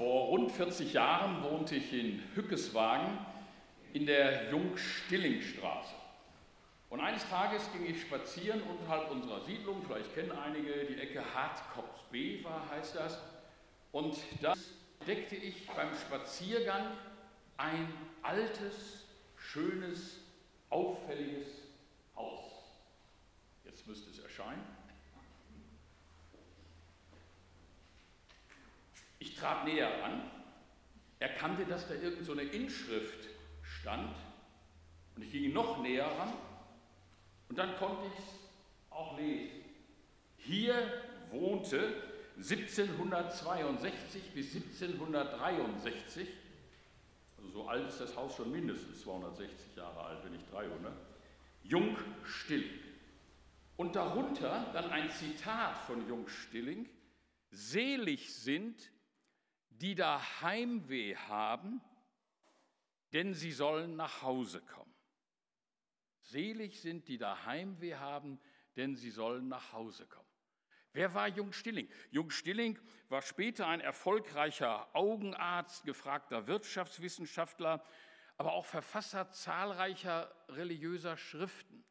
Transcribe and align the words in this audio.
Vor 0.00 0.28
rund 0.28 0.50
40 0.50 0.94
Jahren 0.94 1.42
wohnte 1.42 1.76
ich 1.76 1.92
in 1.92 2.22
Hückeswagen 2.34 3.18
in 3.92 4.06
der 4.06 4.50
Jung-Stilling-Straße. 4.50 5.94
Und 6.88 7.00
eines 7.00 7.28
Tages 7.28 7.70
ging 7.70 7.84
ich 7.84 8.00
spazieren 8.00 8.62
unterhalb 8.62 9.10
unserer 9.10 9.42
Siedlung, 9.42 9.82
vielleicht 9.86 10.14
kennen 10.14 10.32
einige, 10.32 10.86
die 10.86 10.98
Ecke 10.98 11.22
Hartkops 11.34 12.00
B 12.10 12.42
war, 12.42 12.66
heißt 12.70 12.96
das. 12.96 13.18
Und 13.92 14.16
da 14.40 14.54
entdeckte 15.00 15.36
ich 15.36 15.66
beim 15.66 15.94
Spaziergang 15.94 16.96
ein 17.58 17.92
altes, 18.22 19.04
schönes, 19.36 20.20
auffälliges 20.70 21.46
Haus. 22.16 22.54
Jetzt 23.66 23.86
müsste 23.86 24.08
es 24.08 24.18
erscheinen. 24.18 24.79
Ich 29.20 29.36
trat 29.36 29.66
näher 29.66 30.02
an, 30.02 30.22
erkannte, 31.18 31.66
dass 31.66 31.86
da 31.86 31.94
irgend 31.94 32.24
so 32.24 32.32
eine 32.32 32.42
Inschrift 32.42 33.28
stand 33.62 34.16
und 35.14 35.22
ich 35.22 35.30
ging 35.30 35.52
noch 35.52 35.82
näher 35.82 36.06
ran 36.06 36.32
und 37.50 37.58
dann 37.58 37.76
konnte 37.76 38.06
ich 38.06 38.18
es 38.18 38.24
auch 38.88 39.18
lesen. 39.18 39.50
Hier 40.38 40.74
wohnte 41.30 42.02
1762 42.36 44.22
bis 44.34 44.54
1763, 44.54 46.26
also 47.36 47.50
so 47.50 47.68
alt 47.68 47.88
ist 47.88 48.00
das 48.00 48.16
Haus 48.16 48.36
schon 48.36 48.50
mindestens 48.50 49.02
260 49.02 49.76
Jahre 49.76 50.02
alt, 50.02 50.24
wenn 50.24 50.32
nicht 50.32 50.50
300, 50.50 50.92
Jung 51.62 51.98
Stilling. 52.24 52.80
Und 53.76 53.96
darunter 53.96 54.70
dann 54.72 54.90
ein 54.90 55.10
Zitat 55.10 55.76
von 55.86 56.08
Jung 56.08 56.26
Stilling, 56.28 56.88
selig 57.50 58.34
sind, 58.34 58.90
die 59.80 59.94
da 59.94 60.20
Heimweh 60.42 61.16
haben, 61.16 61.80
denn 63.12 63.34
sie 63.34 63.52
sollen 63.52 63.96
nach 63.96 64.22
Hause 64.22 64.60
kommen. 64.60 64.94
Selig 66.20 66.80
sind, 66.80 67.08
die 67.08 67.18
da 67.18 67.44
Heimweh 67.44 67.96
haben, 67.96 68.38
denn 68.76 68.94
sie 68.94 69.10
sollen 69.10 69.48
nach 69.48 69.72
Hause 69.72 70.06
kommen. 70.06 70.28
Wer 70.92 71.14
war 71.14 71.28
Jung 71.28 71.52
Stilling? 71.52 71.88
Jung 72.10 72.30
Stilling 72.30 72.78
war 73.08 73.22
später 73.22 73.66
ein 73.66 73.80
erfolgreicher 73.80 74.88
Augenarzt, 74.94 75.84
gefragter 75.84 76.46
Wirtschaftswissenschaftler, 76.46 77.84
aber 78.36 78.52
auch 78.52 78.66
Verfasser 78.66 79.30
zahlreicher 79.30 80.34
religiöser 80.48 81.16
Schriften. 81.16 81.84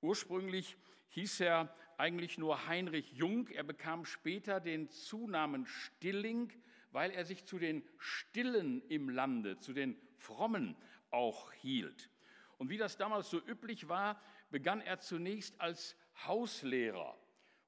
Ursprünglich 0.00 0.76
hieß 1.10 1.40
er 1.40 1.74
eigentlich 1.98 2.38
nur 2.38 2.66
Heinrich 2.66 3.12
Jung. 3.12 3.48
Er 3.48 3.64
bekam 3.64 4.06
später 4.06 4.60
den 4.60 4.88
Zunamen 4.88 5.66
Stilling, 5.66 6.50
weil 6.92 7.10
er 7.10 7.24
sich 7.24 7.44
zu 7.44 7.58
den 7.58 7.82
Stillen 7.98 8.82
im 8.88 9.08
Lande, 9.08 9.58
zu 9.58 9.72
den 9.72 9.96
Frommen 10.16 10.76
auch 11.10 11.52
hielt. 11.52 12.10
Und 12.58 12.68
wie 12.70 12.78
das 12.78 12.96
damals 12.96 13.30
so 13.30 13.38
üblich 13.38 13.88
war, 13.88 14.20
begann 14.50 14.80
er 14.80 15.00
zunächst 15.00 15.60
als 15.60 15.96
Hauslehrer. 16.26 17.18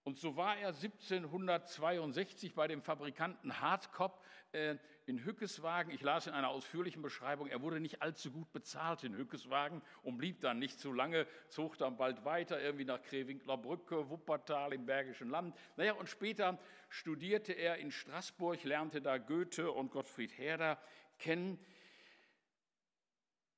Und 0.05 0.19
so 0.19 0.37
war 0.37 0.57
er 0.57 0.69
1762 0.69 2.55
bei 2.55 2.67
dem 2.67 2.83
Fabrikanten 2.83 3.61
Hartkopf 3.61 4.21
äh, 4.51 4.77
in 5.07 5.25
Hückeswagen. 5.25 5.93
Ich 5.93 6.03
las 6.03 6.27
in 6.27 6.35
einer 6.35 6.49
ausführlichen 6.49 7.03
Beschreibung, 7.03 7.47
er 7.47 7.63
wurde 7.63 7.79
nicht 7.79 8.03
allzu 8.03 8.33
gut 8.33 8.53
bezahlt 8.53 9.05
in 9.05 9.15
Hückeswagen 9.15 9.81
und 10.03 10.19
blieb 10.19 10.41
dann 10.41 10.59
nicht 10.59 10.81
zu 10.81 10.93
lange, 10.93 11.29
zog 11.49 11.79
dann 11.79 11.97
bald 11.97 12.25
weiter, 12.25 12.61
irgendwie 12.61 12.85
nach 12.85 13.01
Krewinkler 13.03 13.57
Brücke, 13.57 14.11
Wuppertal 14.11 14.73
im 14.73 14.87
Bergischen 14.87 15.31
Land. 15.31 15.57
Naja, 15.77 15.93
und 15.93 16.09
später 16.09 16.59
studierte 16.89 17.53
er 17.53 17.79
in 17.79 17.93
Straßburg, 17.93 18.65
lernte 18.65 19.03
da 19.03 19.19
Goethe 19.19 19.71
und 19.71 19.93
Gottfried 19.93 20.37
Herder 20.37 20.79
kennen. 21.19 21.59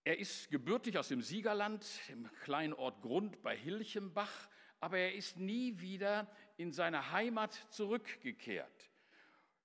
Er 0.05 0.19
ist 0.19 0.51
gebürtig 0.51 0.99
aus 0.99 1.09
dem 1.09 1.23
Siegerland, 1.23 1.87
im 2.09 2.31
kleinen 2.43 2.75
Ort 2.75 3.01
Grund 3.01 3.43
bei 3.43 3.57
Hilchenbach, 3.57 4.49
aber 4.85 4.99
er 4.99 5.15
ist 5.15 5.39
nie 5.39 5.81
wieder 5.81 6.29
in 6.59 6.71
seine 6.71 7.11
Heimat 7.11 7.55
zurückgekehrt. 7.71 8.91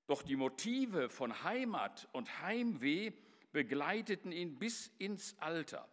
Doch 0.08 0.24
die 0.24 0.38
Motive 0.38 1.10
von 1.10 1.44
Heimat 1.44 2.08
und 2.14 2.42
Heimweh 2.42 3.12
begleiteten 3.52 4.32
ihn 4.32 4.58
bis 4.58 4.88
ins 4.98 5.38
Alter. 5.40 5.90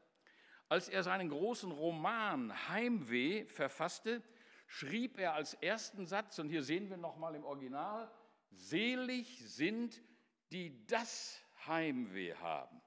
Als 0.69 0.88
er 0.88 1.03
seinen 1.03 1.28
großen 1.28 1.72
Roman 1.72 2.69
Heimweh 2.69 3.47
verfasste, 3.47 4.22
schrieb 4.69 5.19
er 5.19 5.34
als 5.34 5.54
ersten 5.54 6.06
Satz, 6.06 6.38
und 6.38 6.48
hier 6.48 6.62
sehen 6.62 6.88
wir 6.88 6.97
nochmal 6.97 7.34
im 7.34 7.44
Original, 7.44 8.08
selig 8.53 9.43
sind, 9.44 10.04
die 10.53 10.87
das 10.87 11.43
Heimweh 11.66 12.34
haben, 12.37 12.81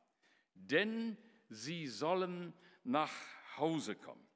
denn 0.54 1.18
sie 1.50 1.88
sollen 1.88 2.54
nach 2.86 3.12
Hause 3.58 3.98
kommen. 3.98 4.29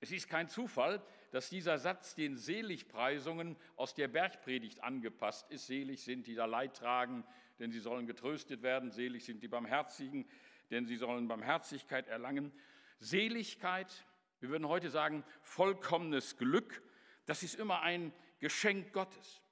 Es 0.00 0.10
ist 0.10 0.28
kein 0.28 0.48
Zufall, 0.48 1.02
dass 1.30 1.50
dieser 1.50 1.78
Satz 1.78 2.14
den 2.14 2.36
Seligpreisungen 2.36 3.56
aus 3.76 3.94
der 3.94 4.08
Bergpredigt 4.08 4.82
angepasst 4.82 5.50
ist. 5.50 5.66
Selig 5.66 6.02
sind, 6.02 6.26
die 6.26 6.34
da 6.34 6.44
Leid 6.44 6.76
tragen, 6.76 7.24
denn 7.58 7.70
sie 7.70 7.80
sollen 7.80 8.06
getröstet 8.06 8.62
werden. 8.62 8.90
Selig 8.90 9.24
sind 9.24 9.42
die 9.42 9.48
Barmherzigen, 9.48 10.28
denn 10.70 10.86
sie 10.86 10.96
sollen 10.96 11.28
Barmherzigkeit 11.28 12.08
erlangen. 12.08 12.52
Seligkeit, 12.98 14.06
wir 14.40 14.50
würden 14.50 14.68
heute 14.68 14.90
sagen, 14.90 15.24
vollkommenes 15.42 16.36
Glück, 16.36 16.82
das 17.24 17.42
ist 17.42 17.54
immer 17.54 17.82
ein 17.82 18.12
Geschenk 18.38 18.92
Gottes. 18.92 19.42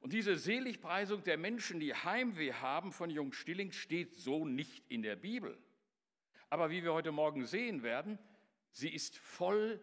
Und 0.00 0.12
diese 0.12 0.36
Seligpreisung 0.36 1.24
der 1.24 1.36
Menschen, 1.36 1.80
die 1.80 1.92
Heimweh 1.92 2.52
haben 2.52 2.92
von 2.92 3.10
Jung 3.10 3.32
Stilling, 3.32 3.72
steht 3.72 4.14
so 4.14 4.44
nicht 4.44 4.84
in 4.88 5.02
der 5.02 5.16
Bibel. 5.16 5.58
Aber 6.50 6.70
wie 6.70 6.82
wir 6.82 6.92
heute 6.92 7.12
Morgen 7.12 7.46
sehen 7.46 7.82
werden, 7.82 8.18
sie 8.72 8.88
ist 8.88 9.18
voll 9.18 9.80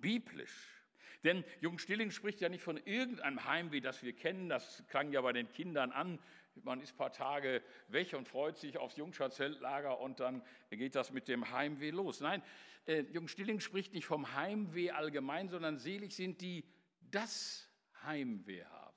biblisch. 0.00 0.78
Denn 1.24 1.44
Jung 1.60 1.78
Stilling 1.78 2.10
spricht 2.10 2.40
ja 2.40 2.48
nicht 2.48 2.62
von 2.62 2.76
irgendeinem 2.76 3.44
Heimweh, 3.44 3.80
das 3.80 4.02
wir 4.02 4.14
kennen, 4.14 4.48
das 4.48 4.84
klang 4.88 5.12
ja 5.12 5.20
bei 5.20 5.32
den 5.32 5.50
Kindern 5.50 5.90
an. 5.90 6.18
Man 6.62 6.80
ist 6.80 6.94
ein 6.94 6.96
paar 6.96 7.12
Tage 7.12 7.62
weg 7.88 8.14
und 8.14 8.28
freut 8.28 8.56
sich 8.56 8.78
aufs 8.78 8.96
Jungschazeltlager 8.96 9.98
und 10.00 10.20
dann 10.20 10.42
geht 10.70 10.94
das 10.94 11.12
mit 11.12 11.28
dem 11.28 11.50
Heimweh 11.50 11.90
los. 11.90 12.20
Nein, 12.20 12.42
äh, 12.86 13.02
Jung 13.12 13.28
Stilling 13.28 13.60
spricht 13.60 13.92
nicht 13.92 14.06
vom 14.06 14.34
Heimweh 14.34 14.90
allgemein, 14.90 15.48
sondern 15.48 15.78
selig 15.78 16.14
sind 16.14 16.40
die, 16.40 16.64
das 17.00 17.68
Heimweh 18.02 18.64
haben, 18.64 18.96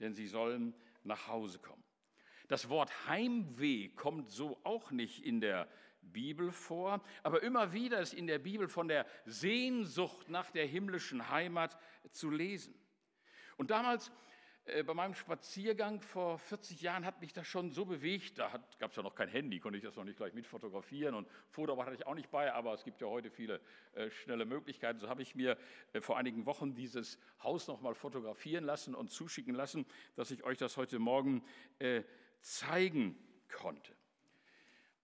denn 0.00 0.14
sie 0.14 0.26
sollen 0.26 0.74
nach 1.04 1.28
Hause 1.28 1.58
kommen. 1.58 1.82
Das 2.48 2.68
Wort 2.68 3.08
Heimweh 3.08 3.88
kommt 3.88 4.30
so 4.30 4.60
auch 4.64 4.90
nicht 4.90 5.24
in 5.24 5.40
der 5.40 5.68
Bibel 6.02 6.52
vor, 6.52 7.02
aber 7.22 7.42
immer 7.42 7.72
wieder 7.72 8.00
ist 8.00 8.14
in 8.14 8.26
der 8.26 8.38
Bibel 8.38 8.68
von 8.68 8.88
der 8.88 9.06
Sehnsucht 9.24 10.28
nach 10.28 10.50
der 10.50 10.66
himmlischen 10.66 11.30
Heimat 11.30 11.78
zu 12.10 12.30
lesen. 12.30 12.74
Und 13.56 13.70
damals 13.70 14.10
äh, 14.64 14.84
bei 14.84 14.94
meinem 14.94 15.14
Spaziergang 15.14 16.00
vor 16.00 16.38
40 16.38 16.82
Jahren 16.82 17.04
hat 17.04 17.20
mich 17.20 17.32
das 17.32 17.46
schon 17.46 17.72
so 17.72 17.84
bewegt. 17.84 18.38
Da 18.38 18.64
gab 18.78 18.90
es 18.90 18.96
ja 18.96 19.02
noch 19.02 19.14
kein 19.14 19.28
Handy, 19.28 19.58
konnte 19.58 19.76
ich 19.76 19.84
das 19.84 19.96
noch 19.96 20.04
nicht 20.04 20.16
gleich 20.16 20.34
mit 20.34 20.46
fotografieren 20.46 21.14
und 21.14 21.28
Foto 21.50 21.76
hatte 21.84 21.94
ich 21.94 22.06
auch 22.06 22.14
nicht 22.14 22.30
bei, 22.30 22.52
aber 22.52 22.72
es 22.72 22.84
gibt 22.84 23.00
ja 23.00 23.08
heute 23.08 23.30
viele 23.30 23.60
äh, 23.92 24.10
schnelle 24.10 24.44
Möglichkeiten. 24.44 25.00
So 25.00 25.08
habe 25.08 25.22
ich 25.22 25.34
mir 25.34 25.58
äh, 25.92 26.00
vor 26.00 26.16
einigen 26.16 26.46
Wochen 26.46 26.74
dieses 26.74 27.18
Haus 27.42 27.66
noch 27.66 27.80
mal 27.80 27.94
fotografieren 27.94 28.64
lassen 28.64 28.94
und 28.94 29.10
zuschicken 29.10 29.54
lassen, 29.54 29.84
dass 30.14 30.30
ich 30.30 30.44
euch 30.44 30.58
das 30.58 30.76
heute 30.76 31.00
Morgen 31.00 31.42
äh, 31.80 32.02
zeigen 32.40 33.16
konnte. 33.48 33.92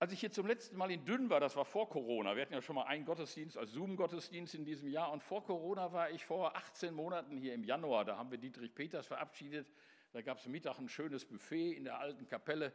Als 0.00 0.12
ich 0.12 0.20
hier 0.20 0.30
zum 0.30 0.46
letzten 0.46 0.76
Mal 0.76 0.92
in 0.92 1.04
Dünn 1.04 1.28
war, 1.28 1.40
das 1.40 1.56
war 1.56 1.64
vor 1.64 1.88
Corona, 1.88 2.36
wir 2.36 2.42
hatten 2.42 2.52
ja 2.52 2.62
schon 2.62 2.76
mal 2.76 2.84
einen 2.84 3.04
Gottesdienst 3.04 3.58
als 3.58 3.72
Zoom-Gottesdienst 3.72 4.54
in 4.54 4.64
diesem 4.64 4.88
Jahr. 4.88 5.10
Und 5.10 5.24
vor 5.24 5.42
Corona 5.42 5.92
war 5.92 6.10
ich 6.10 6.24
vor 6.24 6.56
18 6.56 6.94
Monaten 6.94 7.36
hier 7.36 7.52
im 7.52 7.64
Januar, 7.64 8.04
da 8.04 8.16
haben 8.16 8.30
wir 8.30 8.38
Dietrich 8.38 8.72
Peters 8.72 9.08
verabschiedet, 9.08 9.66
da 10.12 10.22
gab 10.22 10.38
es 10.38 10.46
Mittag 10.46 10.78
ein 10.78 10.88
schönes 10.88 11.24
Buffet 11.24 11.72
in 11.72 11.82
der 11.82 11.98
alten 11.98 12.28
Kapelle, 12.28 12.72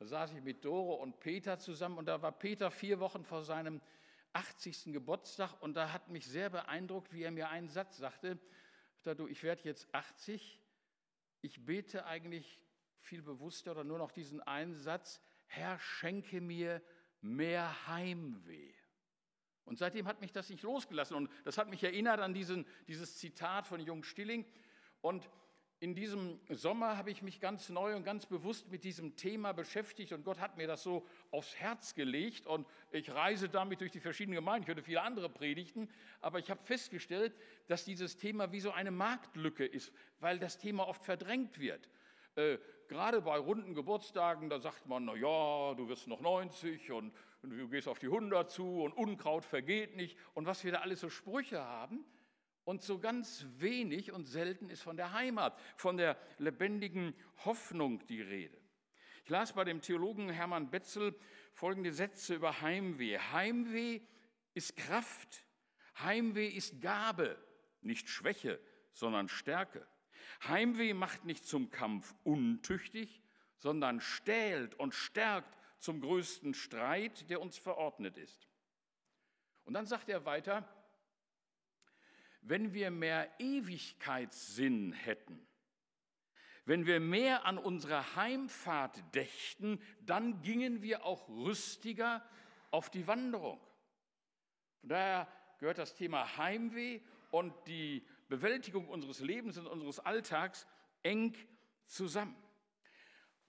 da 0.00 0.06
saß 0.06 0.32
ich 0.32 0.42
mit 0.42 0.64
Doro 0.64 0.94
und 0.94 1.20
Peter 1.20 1.58
zusammen. 1.58 1.98
Und 1.98 2.06
da 2.06 2.20
war 2.20 2.32
Peter 2.32 2.70
vier 2.70 2.98
Wochen 2.98 3.24
vor 3.24 3.42
seinem 3.42 3.80
80. 4.32 4.92
Geburtstag. 4.92 5.62
Und 5.62 5.74
da 5.74 5.92
hat 5.92 6.08
mich 6.08 6.26
sehr 6.26 6.50
beeindruckt, 6.50 7.12
wie 7.12 7.22
er 7.22 7.30
mir 7.30 7.50
einen 7.50 7.68
Satz 7.68 7.98
sagte, 7.98 8.38
du, 9.04 9.28
ich 9.28 9.42
werde 9.42 9.62
jetzt 9.64 9.94
80, 9.94 10.60
ich 11.42 11.64
bete 11.64 12.06
eigentlich 12.06 12.60
viel 12.98 13.22
bewusster 13.22 13.72
oder 13.72 13.84
nur 13.84 13.98
noch 13.98 14.10
diesen 14.10 14.40
einen 14.40 14.74
Satz, 14.74 15.20
Herr, 15.56 15.78
schenke 15.78 16.40
mir 16.40 16.82
mehr 17.20 17.86
Heimweh. 17.86 18.72
Und 19.64 19.78
seitdem 19.78 20.06
hat 20.06 20.20
mich 20.20 20.32
das 20.32 20.50
nicht 20.50 20.62
losgelassen. 20.62 21.16
Und 21.16 21.30
das 21.44 21.56
hat 21.56 21.70
mich 21.70 21.82
erinnert 21.82 22.20
an 22.20 22.34
diesen, 22.34 22.66
dieses 22.86 23.16
Zitat 23.16 23.66
von 23.66 23.80
Jung 23.80 24.04
Stilling. 24.04 24.44
Und 25.00 25.28
in 25.80 25.94
diesem 25.94 26.40
Sommer 26.48 26.96
habe 26.96 27.10
ich 27.10 27.20
mich 27.20 27.40
ganz 27.40 27.68
neu 27.68 27.94
und 27.94 28.04
ganz 28.04 28.26
bewusst 28.26 28.70
mit 28.70 28.84
diesem 28.84 29.16
Thema 29.16 29.52
beschäftigt 29.52 30.12
und 30.12 30.24
Gott 30.24 30.40
hat 30.40 30.56
mir 30.56 30.66
das 30.66 30.82
so 30.82 31.06
aufs 31.30 31.56
Herz 31.56 31.94
gelegt 31.94 32.46
und 32.46 32.66
ich 32.90 33.10
reise 33.10 33.50
damit 33.50 33.82
durch 33.82 33.90
die 33.90 34.00
verschiedenen 34.00 34.36
Gemeinden. 34.36 34.62
Ich 34.70 34.74
höre 34.74 34.82
viele 34.82 35.02
andere 35.02 35.28
Predigten, 35.28 35.90
aber 36.22 36.38
ich 36.38 36.50
habe 36.50 36.64
festgestellt, 36.64 37.34
dass 37.66 37.84
dieses 37.84 38.16
Thema 38.16 38.50
wie 38.50 38.60
so 38.60 38.70
eine 38.70 38.92
Marktlücke 38.92 39.66
ist, 39.66 39.92
weil 40.20 40.38
das 40.38 40.56
Thema 40.56 40.88
oft 40.88 41.04
verdrängt 41.04 41.58
wird. 41.58 41.86
Gerade 42.88 43.22
bei 43.22 43.38
runden 43.38 43.74
Geburtstagen, 43.74 44.48
da 44.48 44.58
sagt 44.58 44.86
man, 44.86 45.04
na 45.04 45.14
ja, 45.14 45.74
du 45.74 45.88
wirst 45.88 46.06
noch 46.06 46.20
90 46.20 46.90
und, 46.92 47.12
und 47.42 47.50
du 47.50 47.68
gehst 47.68 47.88
auf 47.88 47.98
die 47.98 48.06
100 48.06 48.50
zu 48.50 48.82
und 48.82 48.92
Unkraut 48.92 49.44
vergeht 49.44 49.96
nicht 49.96 50.18
und 50.34 50.46
was 50.46 50.64
wir 50.64 50.72
da 50.72 50.80
alles 50.80 51.00
so 51.00 51.08
Sprüche 51.08 51.62
haben. 51.62 52.04
Und 52.64 52.82
so 52.82 52.98
ganz 52.98 53.44
wenig 53.58 54.10
und 54.10 54.24
selten 54.24 54.70
ist 54.70 54.82
von 54.82 54.96
der 54.96 55.12
Heimat, 55.12 55.60
von 55.76 55.98
der 55.98 56.16
lebendigen 56.38 57.14
Hoffnung 57.44 58.06
die 58.06 58.22
Rede. 58.22 58.56
Ich 59.22 59.28
las 59.28 59.52
bei 59.52 59.64
dem 59.64 59.82
Theologen 59.82 60.30
Hermann 60.30 60.70
Betzel 60.70 61.14
folgende 61.52 61.92
Sätze 61.92 62.34
über 62.34 62.62
Heimweh. 62.62 63.18
Heimweh 63.18 64.00
ist 64.54 64.76
Kraft. 64.76 65.44
Heimweh 65.98 66.48
ist 66.48 66.80
Gabe, 66.80 67.36
nicht 67.82 68.08
Schwäche, 68.08 68.58
sondern 68.92 69.28
Stärke. 69.28 69.86
Heimweh 70.48 70.94
macht 70.94 71.24
nicht 71.24 71.46
zum 71.46 71.70
Kampf 71.70 72.14
untüchtig, 72.24 73.22
sondern 73.56 74.00
stählt 74.00 74.74
und 74.74 74.94
stärkt 74.94 75.56
zum 75.78 76.00
größten 76.00 76.54
Streit, 76.54 77.28
der 77.30 77.40
uns 77.40 77.58
verordnet 77.58 78.18
ist. 78.18 78.48
Und 79.64 79.74
dann 79.74 79.86
sagt 79.86 80.08
er 80.08 80.24
weiter, 80.24 80.68
wenn 82.42 82.74
wir 82.74 82.90
mehr 82.90 83.30
Ewigkeitssinn 83.38 84.92
hätten, 84.92 85.46
wenn 86.66 86.86
wir 86.86 87.00
mehr 87.00 87.44
an 87.44 87.58
unsere 87.58 88.16
Heimfahrt 88.16 89.02
dächten, 89.14 89.80
dann 90.00 90.40
gingen 90.42 90.82
wir 90.82 91.04
auch 91.04 91.28
rüstiger 91.28 92.24
auf 92.70 92.90
die 92.90 93.06
Wanderung. 93.06 93.60
Von 94.80 94.88
daher 94.88 95.28
gehört 95.58 95.78
das 95.78 95.94
Thema 95.94 96.36
Heimweh 96.36 97.00
und 97.30 97.54
die 97.66 98.06
Bewältigung 98.28 98.88
unseres 98.88 99.20
Lebens 99.20 99.58
und 99.58 99.66
unseres 99.66 100.00
Alltags 100.00 100.66
eng 101.02 101.36
zusammen. 101.86 102.36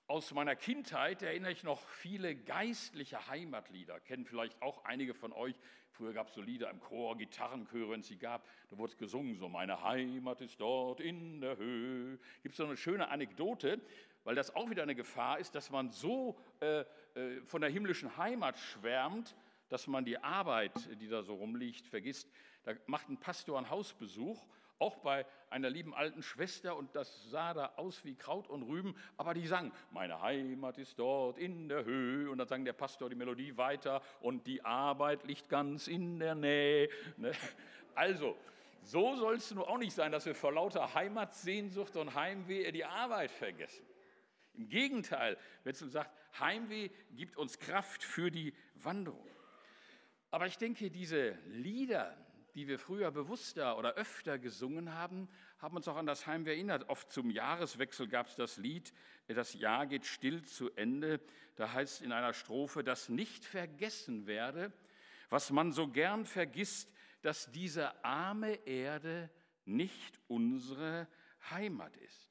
Aus 0.08 0.32
meiner 0.34 0.56
Kindheit 0.56 1.24
erinnere 1.24 1.52
ich 1.52 1.64
noch 1.64 1.82
viele 1.88 2.36
geistliche 2.36 3.28
Heimatlieder, 3.28 4.00
kennen 4.02 4.26
vielleicht 4.26 4.62
auch 4.62 4.86
einige 4.86 5.16
von 5.16 5.34
euch. 5.34 5.56
Früher 5.90 6.14
gab 6.14 6.28
es 6.28 6.36
so 6.36 6.42
Lieder 6.42 6.70
im 6.70 6.80
Chor, 6.80 7.18
Gitarrenchöre, 7.18 7.90
wenn 7.90 8.02
es 8.02 8.08
sie 8.08 8.18
gab, 8.18 8.48
da 8.70 8.78
wurde 8.78 8.92
es 8.92 8.98
gesungen, 8.98 9.36
so 9.36 9.50
meine 9.50 9.82
Heimat 9.82 10.42
ist 10.42 10.62
dort 10.62 11.00
in 11.00 11.42
der 11.42 11.58
Höhe. 11.58 12.20
Gibt 12.44 12.54
es 12.54 12.58
so 12.58 12.66
eine 12.66 12.78
schöne 12.78 13.08
Anekdote, 13.08 13.82
weil 14.26 14.36
das 14.36 14.56
auch 14.56 14.70
wieder 14.70 14.84
eine 14.84 14.94
Gefahr 14.94 15.40
ist, 15.40 15.56
dass 15.56 15.72
man 15.72 15.90
so 15.90 16.38
äh, 16.60 16.82
äh, 17.16 17.42
von 17.46 17.62
der 17.62 17.72
himmlischen 17.72 18.16
Heimat 18.16 18.60
schwärmt, 18.60 19.36
dass 19.70 19.88
man 19.88 20.06
die 20.06 20.20
Arbeit, 20.20 20.74
die 21.02 21.08
da 21.08 21.24
so 21.24 21.34
rumliegt, 21.34 21.88
vergisst. 21.88 22.30
Da 22.64 22.74
macht 22.86 23.10
ein 23.10 23.20
Pastor 23.20 23.58
einen 23.58 23.72
Hausbesuch 23.72 24.46
auch 24.80 24.98
bei 24.98 25.26
einer 25.50 25.70
lieben 25.70 25.94
alten 25.94 26.22
Schwester 26.22 26.76
und 26.76 26.96
das 26.96 27.30
sah 27.30 27.54
da 27.54 27.74
aus 27.78 28.04
wie 28.04 28.16
Kraut 28.16 28.50
und 28.50 28.64
Rüben, 28.64 28.96
aber 29.18 29.34
die 29.34 29.48
sang, 29.48 29.72
meine 29.92 30.22
Heimat 30.22 30.78
ist 30.78 31.00
dort 31.00 31.38
in 31.38 31.70
der 31.70 31.86
Höhe 31.86 32.30
und 32.30 32.38
dann 32.38 32.48
sang 32.48 32.66
der 32.66 32.74
Pastor 32.74 33.10
die 33.10 33.16
Melodie 33.16 33.56
weiter 33.58 34.02
und 34.20 34.46
die 34.48 34.64
Arbeit 34.64 35.24
liegt 35.24 35.50
ganz 35.50 35.88
in 35.88 36.20
der 36.20 36.36
Nähe. 36.36 36.90
Ne? 37.18 37.32
Also, 37.94 38.36
so 38.84 39.16
soll 39.16 39.36
es 39.36 39.52
nur 39.52 39.68
auch 39.70 39.78
nicht 39.78 39.94
sein, 39.94 40.12
dass 40.12 40.26
wir 40.26 40.36
vor 40.36 40.54
lauter 40.54 40.94
Heimatsehnsucht 40.94 41.96
und 41.96 42.14
Heimweh 42.14 42.72
die 42.72 42.86
Arbeit 42.86 43.32
vergessen. 43.32 43.86
Im 44.54 44.70
Gegenteil, 44.70 45.38
Wetzel 45.64 45.90
sagt, 45.90 46.12
Heimweh 46.40 46.90
gibt 47.12 47.38
uns 47.38 47.58
Kraft 47.60 48.04
für 48.04 48.30
die 48.30 48.54
Wanderung. 48.76 49.28
Aber 50.32 50.48
ich 50.48 50.58
denke, 50.58 50.92
diese 50.92 51.38
Lieder, 51.48 52.16
die 52.56 52.68
wir 52.68 52.80
früher 52.80 53.12
bewusster 53.12 53.78
oder 53.78 53.94
öfter 53.96 54.40
gesungen 54.40 54.94
haben, 54.94 55.28
haben 55.60 55.76
uns 55.76 55.88
auch 55.88 55.98
an 55.98 56.06
das 56.06 56.26
Heimweh 56.26 56.52
erinnert. 56.52 56.90
Oft 56.90 57.12
zum 57.12 57.30
Jahreswechsel 57.30 58.08
gab 58.08 58.28
es 58.28 58.36
das 58.36 58.58
Lied, 58.58 58.94
das 59.28 59.54
Jahr 59.54 59.86
geht 59.86 60.06
still 60.06 60.44
zu 60.44 60.72
Ende. 60.72 61.20
Da 61.58 61.74
heißt 61.74 62.02
in 62.02 62.14
einer 62.14 62.34
Strophe, 62.34 62.84
dass 62.84 63.10
nicht 63.10 63.44
vergessen 63.44 64.26
werde, 64.26 64.72
was 65.30 65.52
man 65.52 65.74
so 65.74 65.90
gern 65.90 66.26
vergisst, 66.26 66.92
dass 67.22 67.52
diese 67.52 68.04
arme 68.06 68.54
Erde 68.66 69.30
nicht 69.66 70.20
unsere 70.28 71.08
Heimat 71.50 71.96
ist. 71.98 72.25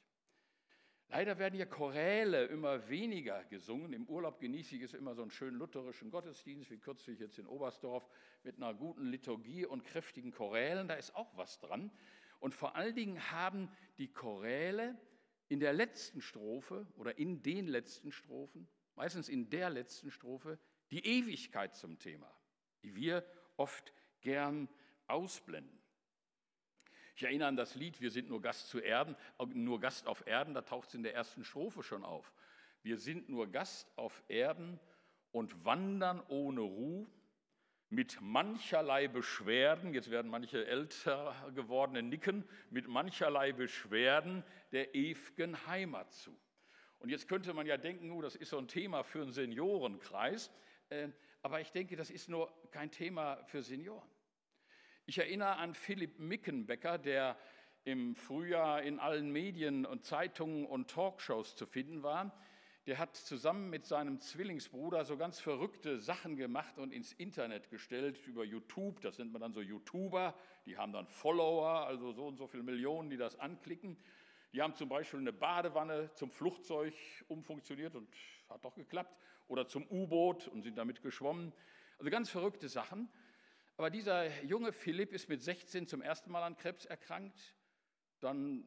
Leider 1.16 1.38
werden 1.38 1.54
hier 1.54 1.66
Choräle 1.66 2.46
immer 2.46 2.88
weniger 2.88 3.44
gesungen. 3.44 3.92
Im 3.92 4.04
Urlaub 4.08 4.40
genieße 4.40 4.74
ich 4.74 4.82
es 4.82 4.94
immer 4.94 5.14
so 5.14 5.22
einen 5.22 5.30
schönen 5.30 5.58
lutherischen 5.58 6.10
Gottesdienst, 6.10 6.72
wie 6.72 6.76
kürzlich 6.76 7.20
jetzt 7.20 7.38
in 7.38 7.46
Oberstdorf, 7.46 8.04
mit 8.42 8.56
einer 8.56 8.74
guten 8.74 9.06
Liturgie 9.12 9.64
und 9.64 9.84
kräftigen 9.84 10.32
Chorälen. 10.32 10.88
Da 10.88 10.94
ist 10.94 11.14
auch 11.14 11.36
was 11.36 11.60
dran. 11.60 11.92
Und 12.40 12.52
vor 12.52 12.74
allen 12.74 12.96
Dingen 12.96 13.30
haben 13.30 13.70
die 13.98 14.12
Choräle 14.12 14.98
in 15.46 15.60
der 15.60 15.72
letzten 15.72 16.20
Strophe 16.20 16.84
oder 16.96 17.16
in 17.16 17.44
den 17.44 17.68
letzten 17.68 18.10
Strophen, 18.10 18.66
meistens 18.96 19.28
in 19.28 19.48
der 19.48 19.70
letzten 19.70 20.10
Strophe, 20.10 20.58
die 20.90 21.06
Ewigkeit 21.06 21.76
zum 21.76 21.96
Thema, 22.00 22.28
die 22.82 22.96
wir 22.96 23.24
oft 23.56 23.92
gern 24.20 24.68
ausblenden. 25.06 25.83
Ich 27.16 27.22
erinnere 27.22 27.48
an 27.48 27.56
das 27.56 27.76
Lied 27.76 28.00
Wir 28.00 28.10
sind 28.10 28.28
nur 28.28 28.42
Gast 28.42 28.68
zu 28.68 28.80
Erden, 28.80 29.16
nur 29.54 29.80
Gast 29.80 30.06
auf 30.06 30.26
Erden, 30.26 30.54
da 30.54 30.62
taucht 30.62 30.88
es 30.88 30.94
in 30.94 31.02
der 31.02 31.14
ersten 31.14 31.44
Strophe 31.44 31.82
schon 31.82 32.04
auf. 32.04 32.32
Wir 32.82 32.98
sind 32.98 33.28
nur 33.28 33.46
Gast 33.50 33.90
auf 33.96 34.22
Erden 34.28 34.80
und 35.30 35.64
wandern 35.64 36.22
ohne 36.28 36.60
Ruhe 36.60 37.06
mit 37.88 38.20
mancherlei 38.20 39.06
Beschwerden, 39.06 39.94
jetzt 39.94 40.10
werden 40.10 40.30
manche 40.30 40.66
älter 40.66 41.34
gewordene 41.54 42.02
nicken, 42.02 42.44
mit 42.70 42.88
mancherlei 42.88 43.52
Beschwerden 43.52 44.42
der 44.72 44.94
ewigen 44.94 45.66
Heimat 45.66 46.12
zu. 46.12 46.36
Und 46.98 47.10
jetzt 47.10 47.28
könnte 47.28 47.54
man 47.54 47.66
ja 47.66 47.76
denken, 47.76 48.10
oh, 48.10 48.22
das 48.22 48.34
ist 48.34 48.48
so 48.48 48.58
ein 48.58 48.66
Thema 48.66 49.04
für 49.04 49.22
einen 49.22 49.32
Seniorenkreis, 49.32 50.50
äh, 50.88 51.08
aber 51.42 51.60
ich 51.60 51.70
denke, 51.70 51.94
das 51.94 52.10
ist 52.10 52.28
nur 52.28 52.52
kein 52.70 52.90
Thema 52.90 53.44
für 53.44 53.62
Senioren. 53.62 54.13
Ich 55.06 55.18
erinnere 55.18 55.56
an 55.56 55.74
Philipp 55.74 56.18
Mickenbecker, 56.18 56.96
der 56.96 57.36
im 57.84 58.16
Frühjahr 58.16 58.82
in 58.82 58.98
allen 58.98 59.30
Medien 59.30 59.84
und 59.84 60.02
Zeitungen 60.06 60.64
und 60.64 60.88
Talkshows 60.88 61.56
zu 61.56 61.66
finden 61.66 62.02
war. 62.02 62.34
Der 62.86 62.96
hat 62.96 63.14
zusammen 63.14 63.68
mit 63.68 63.84
seinem 63.84 64.18
Zwillingsbruder 64.18 65.04
so 65.04 65.18
ganz 65.18 65.40
verrückte 65.40 65.98
Sachen 66.00 66.36
gemacht 66.36 66.78
und 66.78 66.90
ins 66.90 67.12
Internet 67.12 67.68
gestellt 67.68 68.18
über 68.26 68.44
YouTube. 68.44 69.02
Das 69.02 69.18
nennt 69.18 69.30
man 69.30 69.42
dann 69.42 69.52
so 69.52 69.60
YouTuber. 69.60 70.34
Die 70.64 70.78
haben 70.78 70.94
dann 70.94 71.06
Follower, 71.06 71.86
also 71.86 72.12
so 72.12 72.26
und 72.26 72.38
so 72.38 72.46
viele 72.46 72.62
Millionen, 72.62 73.10
die 73.10 73.18
das 73.18 73.38
anklicken. 73.38 73.98
Die 74.54 74.62
haben 74.62 74.74
zum 74.74 74.88
Beispiel 74.88 75.20
eine 75.20 75.34
Badewanne 75.34 76.14
zum 76.14 76.30
Flugzeug 76.30 76.94
umfunktioniert 77.28 77.94
und 77.94 78.08
hat 78.48 78.64
doch 78.64 78.74
geklappt. 78.74 79.18
Oder 79.48 79.66
zum 79.66 79.86
U-Boot 79.86 80.48
und 80.48 80.62
sind 80.62 80.78
damit 80.78 81.02
geschwommen. 81.02 81.52
Also 81.98 82.10
ganz 82.10 82.30
verrückte 82.30 82.70
Sachen. 82.70 83.10
Aber 83.76 83.90
dieser 83.90 84.42
junge 84.42 84.72
Philipp 84.72 85.12
ist 85.12 85.28
mit 85.28 85.42
16 85.42 85.88
zum 85.88 86.00
ersten 86.00 86.30
Mal 86.30 86.42
an 86.42 86.56
Krebs 86.56 86.84
erkrankt. 86.84 87.54
Dann 88.20 88.64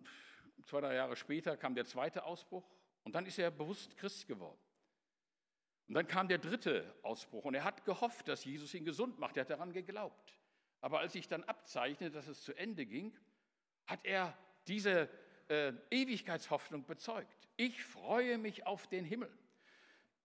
zwei, 0.65 0.81
drei 0.81 0.95
Jahre 0.95 1.15
später 1.15 1.55
kam 1.55 1.75
der 1.75 1.85
zweite 1.85 2.23
Ausbruch 2.23 2.69
und 3.03 3.15
dann 3.15 3.25
ist 3.25 3.39
er 3.39 3.51
bewusst 3.51 3.95
Christ 3.97 4.27
geworden. 4.27 4.59
Und 5.87 5.93
dann 5.93 6.07
kam 6.07 6.27
der 6.27 6.39
dritte 6.39 6.93
Ausbruch 7.01 7.45
und 7.45 7.55
er 7.55 7.63
hat 7.63 7.85
gehofft, 7.85 8.27
dass 8.27 8.43
Jesus 8.43 8.73
ihn 8.73 8.83
gesund 8.83 9.19
macht. 9.19 9.37
Er 9.37 9.41
hat 9.41 9.49
daran 9.49 9.71
geglaubt. 9.71 10.33
Aber 10.81 10.99
als 10.99 11.13
sich 11.13 11.27
dann 11.27 11.43
abzeichnete, 11.45 12.13
dass 12.13 12.27
es 12.27 12.41
zu 12.41 12.53
Ende 12.53 12.85
ging, 12.85 13.17
hat 13.85 14.03
er 14.03 14.37
diese 14.67 15.09
äh, 15.47 15.71
Ewigkeitshoffnung 15.89 16.85
bezeugt. 16.85 17.47
Ich 17.55 17.83
freue 17.83 18.37
mich 18.37 18.65
auf 18.67 18.87
den 18.87 19.05
Himmel. 19.05 19.31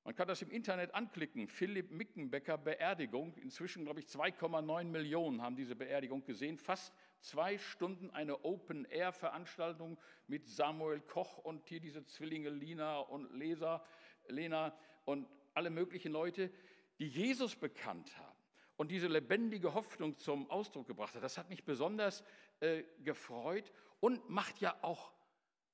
Man 0.04 0.16
kann 0.16 0.26
das 0.26 0.42
im 0.42 0.50
Internet 0.50 0.94
anklicken. 0.94 1.47
Philipp 1.49 1.92
Mickenbecker 1.92 2.59
Beerdigung. 2.59 3.35
Inzwischen, 3.35 3.85
glaube 3.85 4.00
ich, 4.00 4.06
2,9 4.06 4.85
Millionen 4.85 5.42
haben 5.42 5.54
diese 5.54 5.76
Beerdigung 5.76 6.25
gesehen. 6.25 6.59
Fast 6.59 6.92
zwei 7.21 7.56
Stunden 7.56 8.11
eine 8.11 8.44
Open-Air-Veranstaltung 8.44 9.97
mit 10.26 10.49
Samuel 10.49 11.00
Koch 11.00 11.38
und 11.38 11.66
hier 11.68 11.78
diese 11.78 12.04
Zwillinge 12.04 12.50
Lina 12.50 12.99
und 12.99 13.32
Lesa, 13.32 13.85
Lena 14.26 14.76
und 15.04 15.28
alle 15.54 15.71
möglichen 15.71 16.11
Leute, 16.11 16.50
die 16.99 17.06
Jesus 17.06 17.54
bekannt 17.54 18.16
haben 18.18 18.37
und 18.76 18.90
diese 18.90 19.06
lebendige 19.06 19.75
Hoffnung 19.75 20.18
zum 20.18 20.50
Ausdruck 20.50 20.88
gebracht 20.88 21.14
hat. 21.14 21.23
Das 21.23 21.38
hat 21.38 21.49
mich 21.49 21.64
besonders 21.64 22.25
äh, 22.59 22.82
gefreut 23.04 23.73
und 24.00 24.28
macht 24.28 24.61
ja 24.61 24.76
auch 24.82 25.12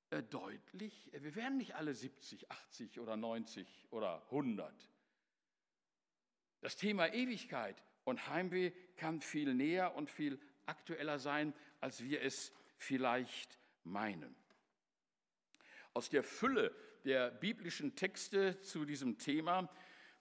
deutlich, 0.09 1.13
äh, 1.13 1.23
wir 1.23 1.35
werden 1.35 1.57
nicht 1.57 1.75
alle 1.75 1.93
70, 1.93 2.49
80 2.51 2.99
oder 2.99 3.15
90 3.15 3.87
oder 3.91 4.23
100. 4.25 4.73
Das 6.61 6.75
Thema 6.75 7.13
Ewigkeit 7.13 7.81
und 8.03 8.27
Heimweh 8.27 8.71
kann 8.97 9.21
viel 9.21 9.53
näher 9.53 9.95
und 9.95 10.09
viel 10.09 10.39
aktueller 10.65 11.19
sein, 11.19 11.53
als 11.79 12.03
wir 12.03 12.21
es 12.21 12.51
vielleicht 12.77 13.57
meinen. 13.83 14.35
Aus 15.93 16.09
der 16.09 16.23
Fülle 16.23 16.75
der 17.05 17.31
biblischen 17.31 17.95
Texte 17.95 18.59
zu 18.61 18.85
diesem 18.85 19.17
Thema 19.17 19.69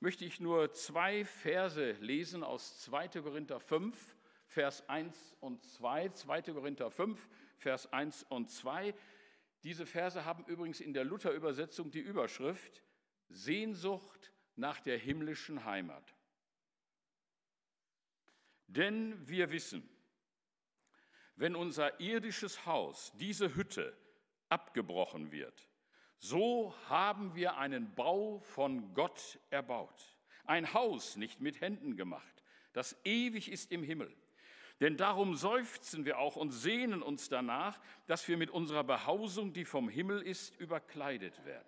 möchte 0.00 0.24
ich 0.24 0.38
nur 0.38 0.72
zwei 0.72 1.24
Verse 1.24 1.92
lesen 2.00 2.44
aus 2.44 2.80
2. 2.82 3.08
Korinther 3.20 3.58
5, 3.58 4.16
Vers 4.46 4.88
1 4.88 5.36
und 5.40 5.62
2. 5.64 6.10
2. 6.10 6.42
Korinther 6.42 6.90
5, 6.90 7.28
Vers 7.56 7.92
1 7.92 8.22
und 8.24 8.50
2 8.50 8.94
Diese 9.62 9.86
Verse 9.86 10.24
haben 10.24 10.44
übrigens 10.44 10.80
in 10.80 10.92
der 10.92 11.04
Luther-Übersetzung 11.04 11.90
die 11.90 12.00
Überschrift 12.00 12.82
Sehnsucht 13.28 14.32
nach 14.56 14.80
der 14.80 14.98
himmlischen 14.98 15.64
Heimat. 15.64 16.14
Denn 18.66 19.26
wir 19.26 19.50
wissen, 19.50 19.88
wenn 21.36 21.54
unser 21.54 22.00
irdisches 22.00 22.66
Haus, 22.66 23.12
diese 23.16 23.54
Hütte, 23.54 23.96
abgebrochen 24.48 25.30
wird, 25.30 25.68
so 26.18 26.74
haben 26.88 27.34
wir 27.34 27.58
einen 27.58 27.94
Bau 27.94 28.40
von 28.40 28.92
Gott 28.94 29.38
erbaut, 29.50 30.16
ein 30.44 30.72
Haus 30.74 31.16
nicht 31.16 31.40
mit 31.40 31.60
Händen 31.60 31.96
gemacht, 31.96 32.42
das 32.72 32.96
ewig 33.04 33.50
ist 33.50 33.70
im 33.70 33.82
Himmel. 33.82 34.14
Denn 34.80 34.96
darum 34.96 35.34
seufzen 35.34 36.04
wir 36.04 36.18
auch 36.18 36.36
und 36.36 36.52
sehnen 36.52 37.02
uns 37.02 37.28
danach, 37.28 37.80
dass 38.06 38.28
wir 38.28 38.36
mit 38.36 38.50
unserer 38.50 38.84
Behausung, 38.84 39.52
die 39.52 39.64
vom 39.64 39.88
Himmel 39.88 40.22
ist, 40.22 40.56
überkleidet 40.60 41.44
werden. 41.44 41.66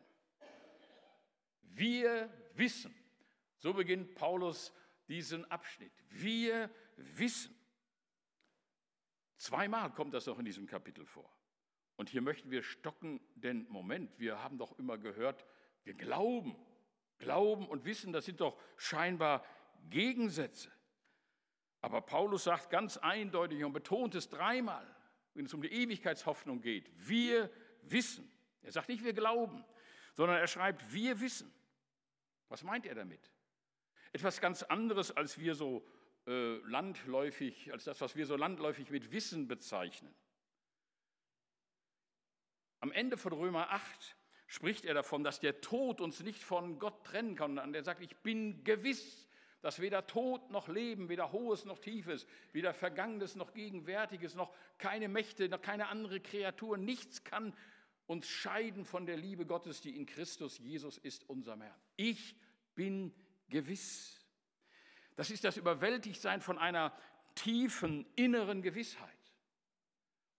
Wir 1.62 2.32
wissen, 2.54 2.94
so 3.58 3.74
beginnt 3.74 4.14
Paulus 4.14 4.72
diesen 5.08 5.50
Abschnitt, 5.50 5.92
wir 6.08 6.70
wissen. 6.96 7.56
Zweimal 9.36 9.92
kommt 9.92 10.14
das 10.14 10.26
noch 10.26 10.38
in 10.38 10.44
diesem 10.44 10.66
Kapitel 10.66 11.04
vor. 11.04 11.28
Und 11.96 12.08
hier 12.10 12.22
möchten 12.22 12.50
wir 12.50 12.62
stocken, 12.62 13.20
denn 13.34 13.66
Moment, 13.68 14.18
wir 14.18 14.42
haben 14.42 14.56
doch 14.56 14.78
immer 14.78 14.98
gehört, 14.98 15.44
wir 15.84 15.94
glauben. 15.94 16.56
Glauben 17.18 17.68
und 17.68 17.84
Wissen, 17.84 18.12
das 18.12 18.24
sind 18.24 18.40
doch 18.40 18.58
scheinbar 18.76 19.44
Gegensätze. 19.90 20.70
Aber 21.80 22.02
Paulus 22.02 22.44
sagt 22.44 22.70
ganz 22.70 22.96
eindeutig 22.98 23.64
und 23.64 23.72
betont 23.72 24.14
es 24.14 24.28
dreimal, 24.28 24.86
wenn 25.34 25.46
es 25.46 25.54
um 25.54 25.62
die 25.62 25.72
Ewigkeitshoffnung 25.72 26.60
geht, 26.60 26.90
wir 26.96 27.50
wissen. 27.82 28.30
Er 28.62 28.72
sagt 28.72 28.88
nicht, 28.88 29.04
wir 29.04 29.14
glauben, 29.14 29.64
sondern 30.14 30.36
er 30.36 30.46
schreibt, 30.46 30.92
wir 30.92 31.20
wissen. 31.20 31.52
Was 32.48 32.62
meint 32.62 32.84
er 32.84 32.94
damit? 32.94 33.30
Etwas 34.12 34.40
ganz 34.40 34.62
anderes, 34.62 35.16
als 35.16 35.38
wir 35.38 35.54
so 35.54 35.86
äh, 36.26 36.56
landläufig, 36.66 37.72
als 37.72 37.84
das, 37.84 38.00
was 38.00 38.16
wir 38.16 38.26
so 38.26 38.36
landläufig 38.36 38.90
mit 38.90 39.12
Wissen 39.12 39.48
bezeichnen. 39.48 40.14
Am 42.80 42.92
Ende 42.92 43.16
von 43.16 43.32
Römer 43.32 43.70
8 43.70 44.16
spricht 44.46 44.84
er 44.84 44.94
davon, 44.94 45.22
dass 45.22 45.38
der 45.38 45.60
Tod 45.60 46.00
uns 46.00 46.20
nicht 46.20 46.42
von 46.42 46.78
Gott 46.78 47.04
trennen 47.04 47.36
kann. 47.36 47.58
Und 47.58 47.74
er 47.74 47.84
sagt, 47.84 48.00
ich 48.00 48.16
bin 48.16 48.64
gewiss, 48.64 49.28
dass 49.62 49.80
weder 49.80 50.06
Tod 50.06 50.50
noch 50.50 50.68
Leben, 50.68 51.08
weder 51.08 51.32
Hohes 51.32 51.64
noch 51.64 51.78
Tiefes, 51.78 52.26
weder 52.52 52.72
Vergangenes 52.72 53.36
noch 53.36 53.52
Gegenwärtiges, 53.52 54.34
noch 54.34 54.54
keine 54.78 55.08
Mächte, 55.08 55.48
noch 55.48 55.60
keine 55.60 55.88
andere 55.88 56.20
Kreatur, 56.20 56.78
nichts 56.78 57.24
kann 57.24 57.54
uns 58.06 58.28
scheiden 58.28 58.84
von 58.84 59.06
der 59.06 59.16
Liebe 59.16 59.46
Gottes, 59.46 59.80
die 59.80 59.96
in 59.96 60.06
Christus 60.06 60.58
Jesus 60.58 60.98
ist, 60.98 61.28
unserem 61.28 61.60
Herrn. 61.60 61.80
Ich 61.96 62.34
bin 62.74 63.14
gewiss. 63.48 64.26
Das 65.14 65.30
ist 65.30 65.44
das 65.44 65.56
Überwältigtsein 65.56 66.40
von 66.40 66.58
einer 66.58 66.96
tiefen 67.34 68.06
inneren 68.16 68.62
Gewissheit. 68.62 69.08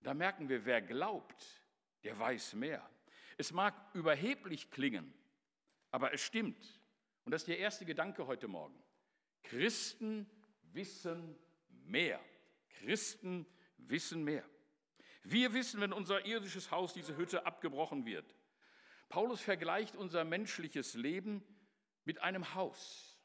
Da 0.01 0.13
merken 0.13 0.49
wir, 0.49 0.65
wer 0.65 0.81
glaubt, 0.81 1.63
der 2.03 2.17
weiß 2.17 2.55
mehr. 2.55 2.89
Es 3.37 3.51
mag 3.51 3.75
überheblich 3.93 4.71
klingen, 4.71 5.13
aber 5.91 6.13
es 6.13 6.21
stimmt. 6.21 6.81
Und 7.23 7.31
das 7.31 7.43
ist 7.43 7.47
der 7.47 7.59
erste 7.59 7.85
Gedanke 7.85 8.27
heute 8.27 8.47
Morgen. 8.47 8.81
Christen 9.51 10.29
wissen 10.71 11.37
mehr. 11.83 12.21
Christen 12.79 13.45
wissen 13.77 14.23
mehr. 14.23 14.49
Wir 15.23 15.53
wissen, 15.53 15.81
wenn 15.81 15.91
unser 15.91 16.25
irdisches 16.25 16.71
Haus, 16.71 16.93
diese 16.93 17.17
Hütte, 17.17 17.45
abgebrochen 17.45 18.05
wird. 18.05 18.33
Paulus 19.09 19.41
vergleicht 19.41 19.97
unser 19.97 20.23
menschliches 20.23 20.93
Leben 20.93 21.43
mit 22.05 22.21
einem 22.21 22.55
Haus. 22.55 23.19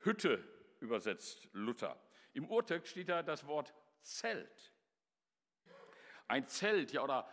Hütte 0.00 0.46
übersetzt 0.80 1.48
Luther. 1.52 1.98
Im 2.34 2.46
Urtext 2.46 2.90
steht 2.90 3.08
da 3.08 3.22
das 3.22 3.46
Wort 3.46 3.72
Zelt. 4.02 4.72
Ein 6.28 6.46
Zelt, 6.48 6.92
ja, 6.92 7.02
oder 7.02 7.26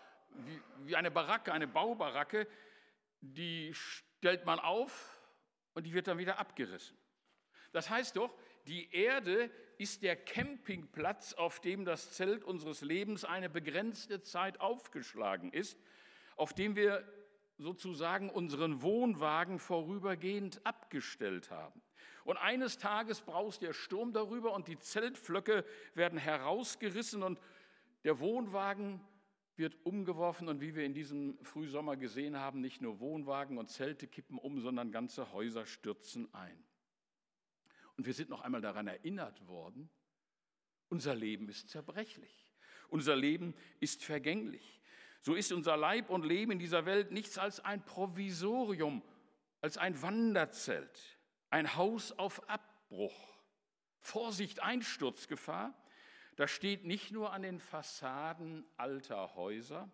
wie, 0.85 0.95
eine 0.95 1.11
Baracke, 1.11 1.51
eine 1.51 1.67
Baubaracke, 1.67 2.47
die 3.19 3.73
stellt 3.73 4.45
man 4.45 4.59
auf 4.59 5.19
und 5.73 5.83
die 5.83 5.93
wird 5.93 6.07
dann 6.07 6.17
wieder 6.17 6.39
abgerissen. 6.39 6.97
Das 7.75 7.89
heißt 7.89 8.15
doch, 8.15 8.33
die 8.67 8.89
Erde 8.93 9.51
ist 9.77 10.01
der 10.01 10.15
Campingplatz, 10.15 11.33
auf 11.33 11.59
dem 11.59 11.83
das 11.83 12.13
Zelt 12.13 12.45
unseres 12.45 12.79
Lebens 12.79 13.25
eine 13.25 13.49
begrenzte 13.49 14.21
Zeit 14.21 14.61
aufgeschlagen 14.61 15.51
ist, 15.51 15.77
auf 16.37 16.53
dem 16.53 16.77
wir 16.77 17.05
sozusagen 17.57 18.29
unseren 18.29 18.81
Wohnwagen 18.81 19.59
vorübergehend 19.59 20.65
abgestellt 20.65 21.51
haben. 21.51 21.81
Und 22.23 22.37
eines 22.37 22.77
Tages 22.77 23.19
braust 23.19 23.61
der 23.61 23.73
Sturm 23.73 24.13
darüber 24.13 24.53
und 24.53 24.69
die 24.69 24.79
Zeltflöcke 24.79 25.65
werden 25.95 26.17
herausgerissen 26.17 27.23
und 27.23 27.41
der 28.05 28.21
Wohnwagen 28.21 29.01
wird 29.57 29.85
umgeworfen 29.85 30.47
und 30.47 30.61
wie 30.61 30.75
wir 30.75 30.85
in 30.85 30.93
diesem 30.93 31.37
Frühsommer 31.43 31.97
gesehen 31.97 32.37
haben, 32.37 32.61
nicht 32.61 32.81
nur 32.81 33.01
Wohnwagen 33.01 33.57
und 33.57 33.69
Zelte 33.69 34.07
kippen 34.07 34.37
um, 34.37 34.61
sondern 34.61 34.93
ganze 34.93 35.33
Häuser 35.33 35.65
stürzen 35.65 36.33
ein. 36.33 36.63
Und 37.97 38.05
wir 38.05 38.13
sind 38.13 38.29
noch 38.29 38.41
einmal 38.41 38.61
daran 38.61 38.87
erinnert 38.87 39.47
worden, 39.47 39.89
unser 40.89 41.15
Leben 41.15 41.49
ist 41.49 41.69
zerbrechlich. 41.69 42.53
Unser 42.89 43.15
Leben 43.15 43.55
ist 43.79 44.03
vergänglich. 44.03 44.81
So 45.21 45.33
ist 45.33 45.51
unser 45.51 45.75
Leib 45.75 46.09
und 46.09 46.23
Leben 46.23 46.51
in 46.51 46.59
dieser 46.59 46.85
Welt 46.85 47.11
nichts 47.11 47.37
als 47.37 47.59
ein 47.59 47.83
Provisorium, 47.83 49.01
als 49.61 49.77
ein 49.77 49.99
Wanderzelt, 50.01 51.19
ein 51.49 51.75
Haus 51.75 52.11
auf 52.11 52.47
Abbruch. 52.47 53.35
Vorsicht, 53.99 54.61
Einsturzgefahr. 54.61 55.73
Das 56.35 56.51
steht 56.51 56.85
nicht 56.85 57.11
nur 57.11 57.33
an 57.33 57.41
den 57.41 57.59
Fassaden 57.59 58.65
alter 58.77 59.35
Häuser, 59.35 59.89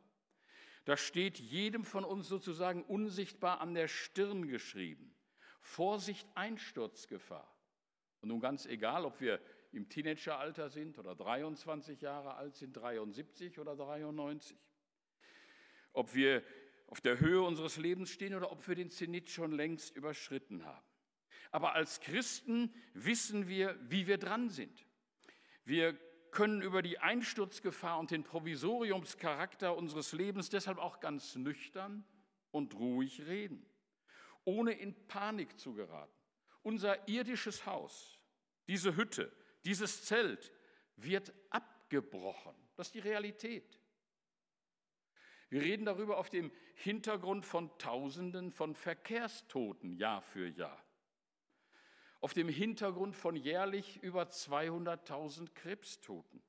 das 0.85 0.99
steht 0.99 1.39
jedem 1.39 1.85
von 1.85 2.03
uns 2.03 2.27
sozusagen 2.27 2.83
unsichtbar 2.83 3.61
an 3.61 3.73
der 3.73 3.87
Stirn 3.87 4.47
geschrieben. 4.47 5.13
Vorsicht, 5.59 6.27
Einsturzgefahr. 6.33 7.50
Und 8.21 8.29
nun 8.29 8.39
ganz 8.39 8.65
egal, 8.65 9.05
ob 9.05 9.19
wir 9.19 9.41
im 9.71 9.89
Teenageralter 9.89 10.69
sind 10.69 10.97
oder 10.99 11.15
23 11.15 12.01
Jahre 12.01 12.35
alt 12.35 12.55
sind, 12.55 12.73
73 12.73 13.59
oder 13.59 13.75
93. 13.75 14.57
Ob 15.93 16.13
wir 16.13 16.43
auf 16.87 17.01
der 17.01 17.19
Höhe 17.19 17.41
unseres 17.41 17.77
Lebens 17.77 18.11
stehen 18.11 18.35
oder 18.35 18.51
ob 18.51 18.67
wir 18.67 18.75
den 18.75 18.91
Zenit 18.91 19.29
schon 19.29 19.51
längst 19.51 19.95
überschritten 19.95 20.65
haben. 20.65 20.85
Aber 21.51 21.73
als 21.73 21.99
Christen 21.99 22.73
wissen 22.93 23.47
wir, 23.47 23.77
wie 23.89 24.07
wir 24.07 24.17
dran 24.17 24.49
sind. 24.49 24.85
Wir 25.63 25.97
können 26.31 26.61
über 26.61 26.81
die 26.81 26.99
Einsturzgefahr 26.99 27.99
und 27.99 28.11
den 28.11 28.23
Provisoriumscharakter 28.23 29.75
unseres 29.75 30.13
Lebens 30.13 30.49
deshalb 30.49 30.77
auch 30.77 30.99
ganz 30.99 31.35
nüchtern 31.35 32.05
und 32.51 32.75
ruhig 32.75 33.25
reden, 33.25 33.65
ohne 34.45 34.71
in 34.73 34.95
Panik 35.07 35.59
zu 35.59 35.73
geraten. 35.73 36.20
Unser 36.63 37.07
irdisches 37.07 37.65
Haus, 37.65 38.19
diese 38.67 38.95
Hütte, 38.95 39.31
dieses 39.65 40.05
Zelt 40.05 40.51
wird 40.95 41.33
abgebrochen. 41.49 42.55
Das 42.75 42.87
ist 42.87 42.95
die 42.95 42.99
Realität. 42.99 43.79
Wir 45.49 45.61
reden 45.61 45.85
darüber 45.85 46.17
auf 46.17 46.29
dem 46.29 46.49
Hintergrund 46.75 47.45
von 47.45 47.77
Tausenden 47.77 48.51
von 48.51 48.73
Verkehrstoten 48.73 49.91
Jahr 49.91 50.21
für 50.21 50.47
Jahr. 50.47 50.81
Auf 52.21 52.33
dem 52.33 52.47
Hintergrund 52.47 53.17
von 53.17 53.35
jährlich 53.35 54.01
über 54.01 54.23
200.000 54.23 55.53
Krebstoten. 55.53 56.41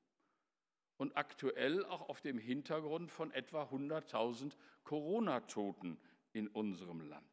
Und 0.98 1.16
aktuell 1.16 1.84
auch 1.86 2.08
auf 2.08 2.20
dem 2.20 2.38
Hintergrund 2.38 3.10
von 3.10 3.32
etwa 3.32 3.64
100.000 3.64 4.56
Corona-Toten 4.84 5.98
in 6.32 6.46
unserem 6.46 7.00
Land. 7.00 7.31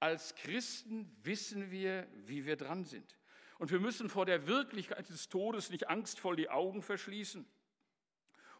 Als 0.00 0.34
Christen 0.34 1.10
wissen 1.22 1.70
wir, 1.70 2.06
wie 2.26 2.46
wir 2.46 2.56
dran 2.56 2.84
sind. 2.84 3.18
Und 3.58 3.72
wir 3.72 3.80
müssen 3.80 4.08
vor 4.08 4.26
der 4.26 4.46
Wirklichkeit 4.46 5.08
des 5.08 5.28
Todes 5.28 5.70
nicht 5.70 5.88
angstvoll 5.88 6.36
die 6.36 6.48
Augen 6.48 6.82
verschließen 6.82 7.44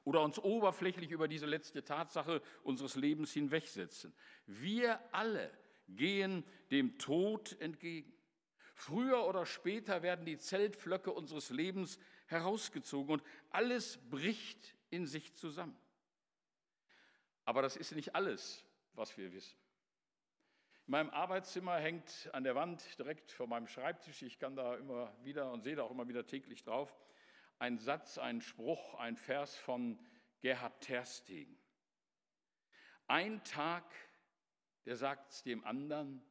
oder 0.05 0.23
uns 0.23 0.39
oberflächlich 0.39 1.11
über 1.11 1.29
diese 1.29 1.47
letzte 1.47 1.85
Tatsache 1.85 2.43
unseres 2.63 2.97
Lebens 2.97 3.33
hinwegsetzen. 3.33 4.15
Wir 4.47 5.01
alle 5.13 5.51
gehen 5.87 6.45
dem 6.71 6.99
Tod 6.99 7.61
entgegen. 7.61 8.13
Früher 8.75 9.27
oder 9.27 9.45
später 9.45 10.03
werden 10.03 10.25
die 10.25 10.39
Zeltflöcke 10.39 11.13
unseres 11.13 11.51
Lebens 11.51 11.99
herausgezogen 12.27 13.15
und 13.15 13.23
alles 13.51 13.99
bricht 14.11 14.77
in 14.91 15.07
sich 15.07 15.35
zusammen. 15.35 15.77
Aber 17.45 17.63
das 17.63 17.77
ist 17.77 17.93
nicht 17.93 18.15
alles, 18.15 18.65
was 18.95 19.17
wir 19.19 19.33
wissen. 19.33 19.57
In 20.89 20.93
meinem 20.93 21.11
Arbeitszimmer 21.11 21.77
hängt 21.77 22.31
an 22.33 22.45
der 22.45 22.55
Wand 22.55 22.99
direkt 22.99 23.31
vor 23.31 23.47
meinem 23.47 23.67
Schreibtisch, 23.67 24.23
ich 24.23 24.39
kann 24.39 24.57
da 24.57 24.75
immer 24.75 25.13
wieder 25.23 25.53
und 25.53 25.61
sehe 25.63 25.77
da 25.77 25.83
auch 25.83 25.91
immer 25.91 26.09
wieder 26.09 26.27
täglich 26.27 26.65
drauf, 26.65 26.97
ein 27.59 27.77
Satz, 27.77 28.17
ein 28.17 28.41
Spruch, 28.41 28.95
ein 28.95 29.19
Vers 29.19 29.55
von 29.55 29.99
Gerhard 30.41 30.81
Terstegen. 30.81 31.59
Ein 33.07 33.45
Tag, 33.45 33.85
der 34.87 34.97
sagt 34.97 35.31
es 35.31 35.43
dem 35.43 35.63
anderen, 35.67 36.23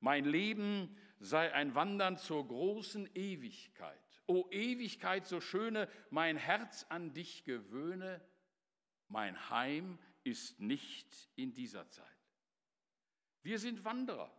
mein 0.00 0.26
Leben 0.26 0.94
sei 1.18 1.50
ein 1.54 1.74
Wandern 1.74 2.18
zur 2.18 2.46
großen 2.46 3.08
Ewigkeit. 3.14 4.22
O 4.26 4.50
Ewigkeit, 4.50 5.26
so 5.26 5.40
schöne, 5.40 5.88
mein 6.10 6.36
Herz 6.36 6.84
an 6.90 7.14
dich 7.14 7.44
gewöhne, 7.44 8.20
mein 9.08 9.48
Heim 9.48 9.98
ist 10.24 10.60
nicht 10.60 11.30
in 11.36 11.54
dieser 11.54 11.88
Zeit. 11.88 12.17
Wir 13.42 13.58
sind 13.58 13.84
Wanderer, 13.84 14.32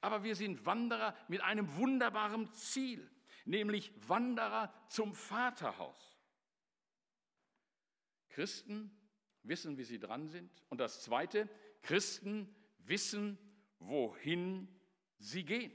aber 0.00 0.22
wir 0.22 0.34
sind 0.34 0.64
Wanderer 0.66 1.16
mit 1.28 1.40
einem 1.40 1.76
wunderbaren 1.76 2.52
Ziel, 2.52 3.10
nämlich 3.44 3.92
Wanderer 4.08 4.72
zum 4.88 5.14
Vaterhaus. 5.14 6.18
Christen 8.28 8.96
wissen, 9.42 9.76
wie 9.78 9.84
sie 9.84 9.98
dran 9.98 10.28
sind. 10.28 10.50
Und 10.68 10.78
das 10.78 11.02
Zweite, 11.02 11.48
Christen 11.82 12.54
wissen, 12.78 13.38
wohin 13.78 14.68
sie 15.18 15.44
gehen. 15.44 15.72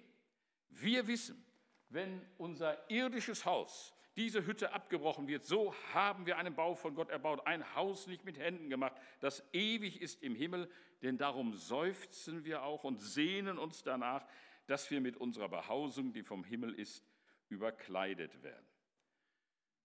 Wir 0.70 1.08
wissen, 1.08 1.46
wenn 1.90 2.26
unser 2.38 2.90
irdisches 2.90 3.46
Haus, 3.46 3.93
diese 4.16 4.46
Hütte 4.46 4.74
abgebrochen 4.74 5.28
wird, 5.28 5.44
so 5.44 5.74
haben 5.94 6.26
wir 6.26 6.38
einen 6.38 6.56
Bau 6.56 6.76
von 6.76 6.94
Gott 6.96 7.10
erbaut, 7.10 7.46
ein 7.48 7.76
Haus 7.76 8.08
nicht 8.08 8.26
mit 8.26 8.38
Händen 8.38 8.70
gemacht, 8.70 8.96
das 9.20 9.44
ewig 9.54 10.02
ist 10.02 10.22
im 10.22 10.36
Himmel, 10.36 10.70
denn 11.02 11.18
darum 11.18 11.54
seufzen 11.54 12.46
wir 12.46 12.64
auch 12.64 12.84
und 12.84 13.02
sehnen 13.02 13.58
uns 13.58 13.84
danach, 13.84 14.26
dass 14.68 14.90
wir 14.92 15.02
mit 15.02 15.18
unserer 15.18 15.50
Behausung, 15.50 16.14
die 16.14 16.24
vom 16.24 16.44
Himmel 16.44 16.74
ist, 16.74 17.04
überkleidet 17.50 18.44
werden. 18.44 18.66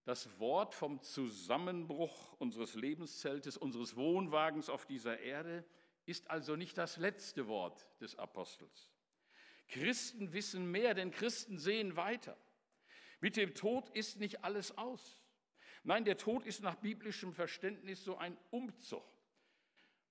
Das 0.04 0.38
Wort 0.38 0.74
vom 0.74 1.02
Zusammenbruch 1.02 2.32
unseres 2.38 2.74
Lebenszeltes, 2.74 3.56
unseres 3.56 3.96
Wohnwagens 3.96 4.70
auf 4.70 4.86
dieser 4.86 5.18
Erde 5.20 5.64
ist 6.06 6.30
also 6.30 6.56
nicht 6.56 6.78
das 6.78 6.96
letzte 6.96 7.46
Wort 7.46 7.86
des 8.00 8.18
Apostels. 8.18 8.90
Christen 9.68 10.32
wissen 10.32 10.70
mehr, 10.70 10.94
denn 10.94 11.10
Christen 11.10 11.58
sehen 11.58 11.96
weiter. 11.96 12.38
Mit 13.20 13.36
dem 13.36 13.54
Tod 13.54 13.88
ist 13.90 14.20
nicht 14.20 14.44
alles 14.44 14.76
aus. 14.78 15.20
Nein, 15.82 16.04
der 16.04 16.16
Tod 16.16 16.44
ist 16.44 16.62
nach 16.62 16.76
biblischem 16.76 17.32
Verständnis 17.32 18.04
so 18.04 18.16
ein 18.16 18.36
Umzug. 18.50 19.04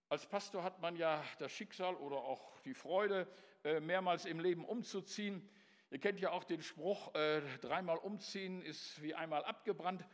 Als 0.09 0.25
Pastor 0.25 0.63
hat 0.63 0.81
man 0.81 0.95
ja 0.95 1.23
das 1.39 1.51
Schicksal 1.51 1.95
oder 1.95 2.17
auch 2.17 2.59
die 2.61 2.73
Freude, 2.73 3.27
äh, 3.63 3.79
mehrmals 3.79 4.25
im 4.25 4.39
Leben 4.39 4.63
umzuziehen. 4.63 5.49
Ihr 5.91 5.99
kennt 5.99 6.19
ja 6.19 6.31
auch 6.31 6.43
den 6.43 6.61
Spruch, 6.61 7.13
äh, 7.15 7.41
dreimal 7.61 7.97
umziehen 7.97 8.61
ist 8.61 9.01
wie 9.01 9.13
einmal 9.13 9.43
abgebrannt. 9.43 10.05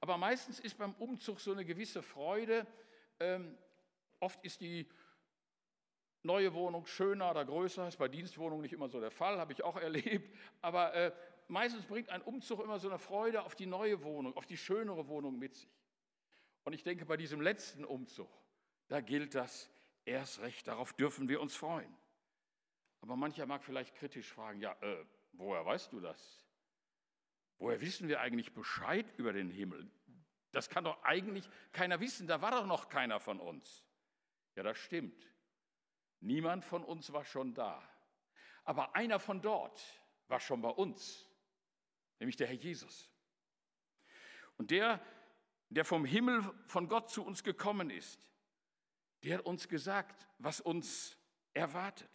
Aber 0.00 0.16
meistens 0.16 0.60
ist 0.60 0.78
beim 0.78 0.94
Umzug 0.94 1.40
so 1.40 1.52
eine 1.52 1.64
gewisse 1.64 2.02
Freude. 2.02 2.66
Ähm, 3.20 3.56
oft 4.20 4.44
ist 4.44 4.60
die 4.60 4.88
neue 6.22 6.52
Wohnung 6.54 6.86
schöner 6.86 7.30
oder 7.30 7.44
größer, 7.44 7.88
ist 7.88 7.96
bei 7.96 8.08
Dienstwohnungen 8.08 8.62
nicht 8.62 8.72
immer 8.72 8.88
so 8.88 9.00
der 9.00 9.10
Fall, 9.10 9.38
habe 9.38 9.52
ich 9.52 9.64
auch 9.64 9.76
erlebt. 9.76 10.34
Aber 10.60 10.94
äh, 10.94 11.12
meistens 11.48 11.84
bringt 11.86 12.10
ein 12.10 12.22
Umzug 12.22 12.60
immer 12.60 12.78
so 12.78 12.88
eine 12.88 12.98
Freude 12.98 13.42
auf 13.42 13.54
die 13.54 13.66
neue 13.66 14.02
Wohnung, 14.02 14.36
auf 14.36 14.46
die 14.46 14.56
schönere 14.56 15.08
Wohnung 15.08 15.38
mit 15.38 15.54
sich. 15.54 15.68
Und 16.64 16.72
ich 16.72 16.82
denke, 16.82 17.06
bei 17.06 17.16
diesem 17.16 17.40
letzten 17.40 17.84
Umzug, 17.84 18.30
da 18.88 19.00
gilt 19.00 19.34
das 19.34 19.70
erst 20.04 20.40
recht, 20.40 20.66
darauf 20.68 20.92
dürfen 20.92 21.28
wir 21.28 21.40
uns 21.40 21.54
freuen. 21.54 21.94
Aber 23.00 23.16
mancher 23.16 23.46
mag 23.46 23.62
vielleicht 23.62 23.94
kritisch 23.94 24.32
fragen, 24.32 24.60
ja, 24.60 24.72
äh, 24.80 25.04
woher 25.32 25.64
weißt 25.64 25.92
du 25.92 26.00
das? 26.00 26.44
Woher 27.58 27.80
wissen 27.80 28.08
wir 28.08 28.20
eigentlich 28.20 28.52
Bescheid 28.52 29.06
über 29.16 29.32
den 29.32 29.50
Himmel? 29.50 29.90
Das 30.52 30.68
kann 30.68 30.84
doch 30.84 31.02
eigentlich 31.02 31.48
keiner 31.72 32.00
wissen, 32.00 32.26
da 32.26 32.40
war 32.40 32.50
doch 32.50 32.66
noch 32.66 32.88
keiner 32.88 33.20
von 33.20 33.40
uns. 33.40 33.84
Ja, 34.54 34.62
das 34.62 34.78
stimmt. 34.78 35.24
Niemand 36.20 36.64
von 36.64 36.84
uns 36.84 37.12
war 37.12 37.24
schon 37.24 37.54
da. 37.54 37.82
Aber 38.64 38.94
einer 38.94 39.18
von 39.20 39.40
dort 39.40 39.80
war 40.26 40.40
schon 40.40 40.60
bei 40.60 40.70
uns, 40.70 41.27
nämlich 42.18 42.36
der 42.36 42.46
Herr 42.46 42.54
Jesus. 42.54 43.10
Und 44.56 44.70
der, 44.70 45.00
der 45.68 45.84
vom 45.84 46.04
Himmel 46.04 46.42
von 46.66 46.88
Gott 46.88 47.10
zu 47.10 47.24
uns 47.24 47.42
gekommen 47.42 47.90
ist, 47.90 48.20
der 49.22 49.38
hat 49.38 49.46
uns 49.46 49.68
gesagt, 49.68 50.28
was 50.38 50.60
uns 50.60 51.16
erwartet. 51.54 52.10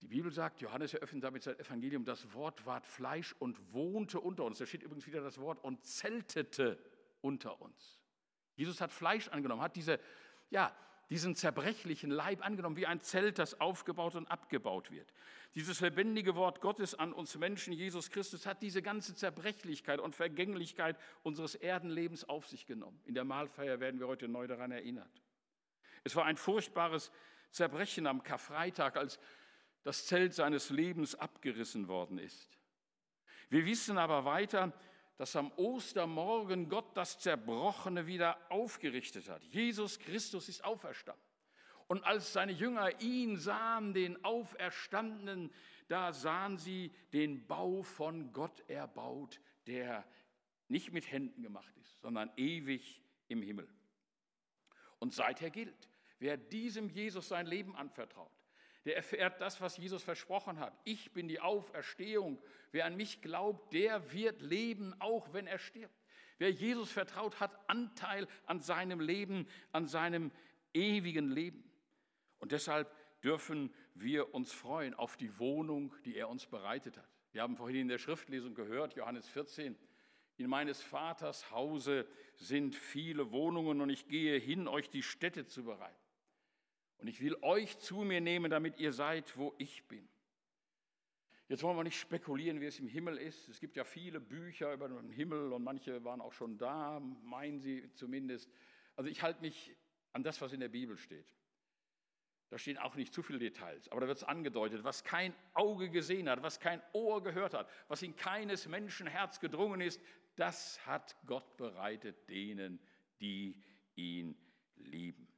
Die 0.00 0.08
Bibel 0.08 0.32
sagt, 0.32 0.60
Johannes 0.60 0.94
eröffnet 0.94 1.22
damit 1.22 1.44
sein 1.44 1.58
Evangelium, 1.60 2.04
das 2.04 2.32
Wort 2.34 2.66
ward 2.66 2.84
Fleisch 2.86 3.34
und 3.38 3.72
wohnte 3.72 4.18
unter 4.18 4.44
uns. 4.44 4.58
Da 4.58 4.66
steht 4.66 4.82
übrigens 4.82 5.06
wieder 5.06 5.22
das 5.22 5.38
Wort 5.38 5.62
und 5.62 5.84
zeltete 5.84 6.76
unter 7.20 7.60
uns. 7.62 8.02
Jesus 8.56 8.80
hat 8.80 8.90
Fleisch 8.90 9.28
angenommen, 9.28 9.62
hat 9.62 9.76
diese 9.76 10.00
ja, 10.50 10.76
diesen 11.12 11.36
zerbrechlichen 11.36 12.10
Leib 12.10 12.42
angenommen, 12.42 12.78
wie 12.78 12.86
ein 12.86 13.02
Zelt, 13.02 13.38
das 13.38 13.60
aufgebaut 13.60 14.14
und 14.14 14.30
abgebaut 14.30 14.90
wird. 14.90 15.12
Dieses 15.54 15.82
lebendige 15.82 16.36
Wort 16.36 16.62
Gottes 16.62 16.94
an 16.94 17.12
uns 17.12 17.36
Menschen, 17.36 17.74
Jesus 17.74 18.10
Christus, 18.10 18.46
hat 18.46 18.62
diese 18.62 18.80
ganze 18.80 19.14
Zerbrechlichkeit 19.14 20.00
und 20.00 20.16
Vergänglichkeit 20.16 20.98
unseres 21.22 21.54
Erdenlebens 21.54 22.26
auf 22.26 22.48
sich 22.48 22.64
genommen. 22.64 22.98
In 23.04 23.12
der 23.12 23.24
Mahlfeier 23.24 23.78
werden 23.78 24.00
wir 24.00 24.08
heute 24.08 24.26
neu 24.26 24.46
daran 24.46 24.70
erinnert. 24.70 25.22
Es 26.02 26.16
war 26.16 26.24
ein 26.24 26.38
furchtbares 26.38 27.12
Zerbrechen 27.50 28.06
am 28.06 28.22
Karfreitag, 28.22 28.96
als 28.96 29.20
das 29.82 30.06
Zelt 30.06 30.32
seines 30.32 30.70
Lebens 30.70 31.14
abgerissen 31.14 31.88
worden 31.88 32.16
ist. 32.16 32.58
Wir 33.50 33.66
wissen 33.66 33.98
aber 33.98 34.24
weiter, 34.24 34.72
dass 35.22 35.36
am 35.36 35.52
Ostermorgen 35.52 36.68
Gott 36.68 36.96
das 36.96 37.16
Zerbrochene 37.20 38.08
wieder 38.08 38.36
aufgerichtet 38.50 39.28
hat. 39.28 39.40
Jesus 39.44 40.00
Christus 40.00 40.48
ist 40.48 40.64
auferstanden. 40.64 41.22
Und 41.86 42.02
als 42.02 42.32
seine 42.32 42.50
Jünger 42.50 43.00
ihn 43.00 43.36
sahen, 43.36 43.94
den 43.94 44.24
Auferstandenen, 44.24 45.52
da 45.86 46.12
sahen 46.12 46.58
sie 46.58 46.90
den 47.12 47.46
Bau 47.46 47.84
von 47.84 48.32
Gott 48.32 48.68
erbaut, 48.68 49.40
der 49.68 50.04
nicht 50.66 50.92
mit 50.92 51.08
Händen 51.12 51.40
gemacht 51.44 51.76
ist, 51.76 52.00
sondern 52.00 52.28
ewig 52.36 53.00
im 53.28 53.42
Himmel. 53.42 53.68
Und 54.98 55.14
seither 55.14 55.50
gilt, 55.50 55.88
wer 56.18 56.36
diesem 56.36 56.88
Jesus 56.88 57.28
sein 57.28 57.46
Leben 57.46 57.76
anvertraut, 57.76 58.41
der 58.84 58.96
erfährt 58.96 59.40
das, 59.40 59.60
was 59.60 59.76
Jesus 59.76 60.02
versprochen 60.02 60.58
hat. 60.58 60.76
Ich 60.84 61.12
bin 61.12 61.28
die 61.28 61.40
Auferstehung. 61.40 62.38
Wer 62.72 62.86
an 62.86 62.96
mich 62.96 63.22
glaubt, 63.22 63.72
der 63.72 64.12
wird 64.12 64.40
leben, 64.42 64.94
auch 64.98 65.32
wenn 65.32 65.46
er 65.46 65.58
stirbt. 65.58 65.94
Wer 66.38 66.50
Jesus 66.50 66.90
vertraut, 66.90 67.38
hat 67.38 67.56
Anteil 67.68 68.26
an 68.46 68.60
seinem 68.60 68.98
Leben, 68.98 69.46
an 69.70 69.86
seinem 69.86 70.32
ewigen 70.74 71.30
Leben. 71.30 71.62
Und 72.40 72.50
deshalb 72.50 72.92
dürfen 73.22 73.72
wir 73.94 74.34
uns 74.34 74.52
freuen 74.52 74.94
auf 74.94 75.16
die 75.16 75.38
Wohnung, 75.38 75.94
die 76.04 76.16
er 76.16 76.28
uns 76.28 76.46
bereitet 76.46 76.96
hat. 76.96 77.08
Wir 77.30 77.42
haben 77.42 77.56
vorhin 77.56 77.82
in 77.82 77.88
der 77.88 77.98
Schriftlesung 77.98 78.54
gehört, 78.54 78.96
Johannes 78.96 79.28
14, 79.28 79.76
in 80.38 80.48
meines 80.48 80.82
Vaters 80.82 81.50
Hause 81.50 82.06
sind 82.36 82.74
viele 82.74 83.30
Wohnungen 83.30 83.80
und 83.80 83.90
ich 83.90 84.08
gehe 84.08 84.38
hin, 84.38 84.66
euch 84.66 84.90
die 84.90 85.02
Städte 85.02 85.46
zu 85.46 85.62
bereiten. 85.64 86.01
Und 87.02 87.08
ich 87.08 87.20
will 87.20 87.36
euch 87.42 87.80
zu 87.80 88.02
mir 88.02 88.20
nehmen, 88.20 88.48
damit 88.48 88.78
ihr 88.78 88.92
seid, 88.92 89.36
wo 89.36 89.52
ich 89.58 89.88
bin. 89.88 90.08
Jetzt 91.48 91.64
wollen 91.64 91.76
wir 91.76 91.82
nicht 91.82 91.98
spekulieren, 91.98 92.60
wie 92.60 92.66
es 92.66 92.78
im 92.78 92.86
Himmel 92.86 93.18
ist. 93.18 93.48
Es 93.48 93.58
gibt 93.58 93.76
ja 93.76 93.82
viele 93.82 94.20
Bücher 94.20 94.72
über 94.72 94.88
den 94.88 95.10
Himmel 95.10 95.52
und 95.52 95.64
manche 95.64 96.04
waren 96.04 96.20
auch 96.20 96.32
schon 96.32 96.56
da, 96.58 97.00
meinen 97.24 97.58
sie 97.58 97.92
zumindest. 97.94 98.48
Also 98.94 99.10
ich 99.10 99.20
halte 99.20 99.40
mich 99.40 99.76
an 100.12 100.22
das, 100.22 100.40
was 100.40 100.52
in 100.52 100.60
der 100.60 100.68
Bibel 100.68 100.96
steht. 100.96 101.26
Da 102.50 102.58
stehen 102.58 102.78
auch 102.78 102.94
nicht 102.94 103.12
zu 103.12 103.20
viele 103.24 103.40
Details, 103.40 103.88
aber 103.88 104.02
da 104.02 104.06
wird 104.06 104.18
es 104.18 104.24
angedeutet, 104.24 104.84
was 104.84 105.02
kein 105.02 105.34
Auge 105.54 105.90
gesehen 105.90 106.28
hat, 106.28 106.40
was 106.42 106.60
kein 106.60 106.80
Ohr 106.92 107.20
gehört 107.20 107.52
hat, 107.52 107.68
was 107.88 108.02
in 108.02 108.14
keines 108.14 108.68
Menschen 108.68 109.08
Herz 109.08 109.40
gedrungen 109.40 109.80
ist, 109.80 110.00
das 110.36 110.86
hat 110.86 111.16
Gott 111.26 111.56
bereitet 111.56 112.28
denen, 112.28 112.78
die 113.20 113.60
ihn 113.96 114.36
lieben. 114.76 115.31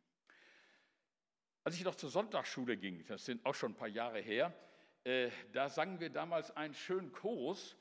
Als 1.65 1.77
ich 1.77 1.85
noch 1.85 1.95
zur 1.95 2.11
Sonntagsschule 2.11 2.77
ging, 2.77 3.03
das 3.07 3.25
sind 3.25 3.45
auch 3.47 3.55
schon 3.55 3.73
ein 3.73 3.75
paar 3.75 3.89
Jahre 3.89 4.21
her, 4.21 4.53
äh, 5.03 5.31
da 5.53 5.71
sangen 5.71 5.99
wir 5.99 6.11
damals 6.11 6.55
einen 6.55 6.75
schönen 6.75 7.11
Chorus 7.11 7.75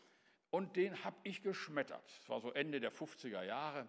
und 0.52 0.78
den 0.78 1.04
habe 1.04 1.18
ich 1.24 1.44
geschmettert. 1.44 2.04
Das 2.20 2.30
war 2.30 2.40
so 2.40 2.54
Ende 2.54 2.80
der 2.80 2.94
50er 2.94 3.44
Jahre 3.44 3.86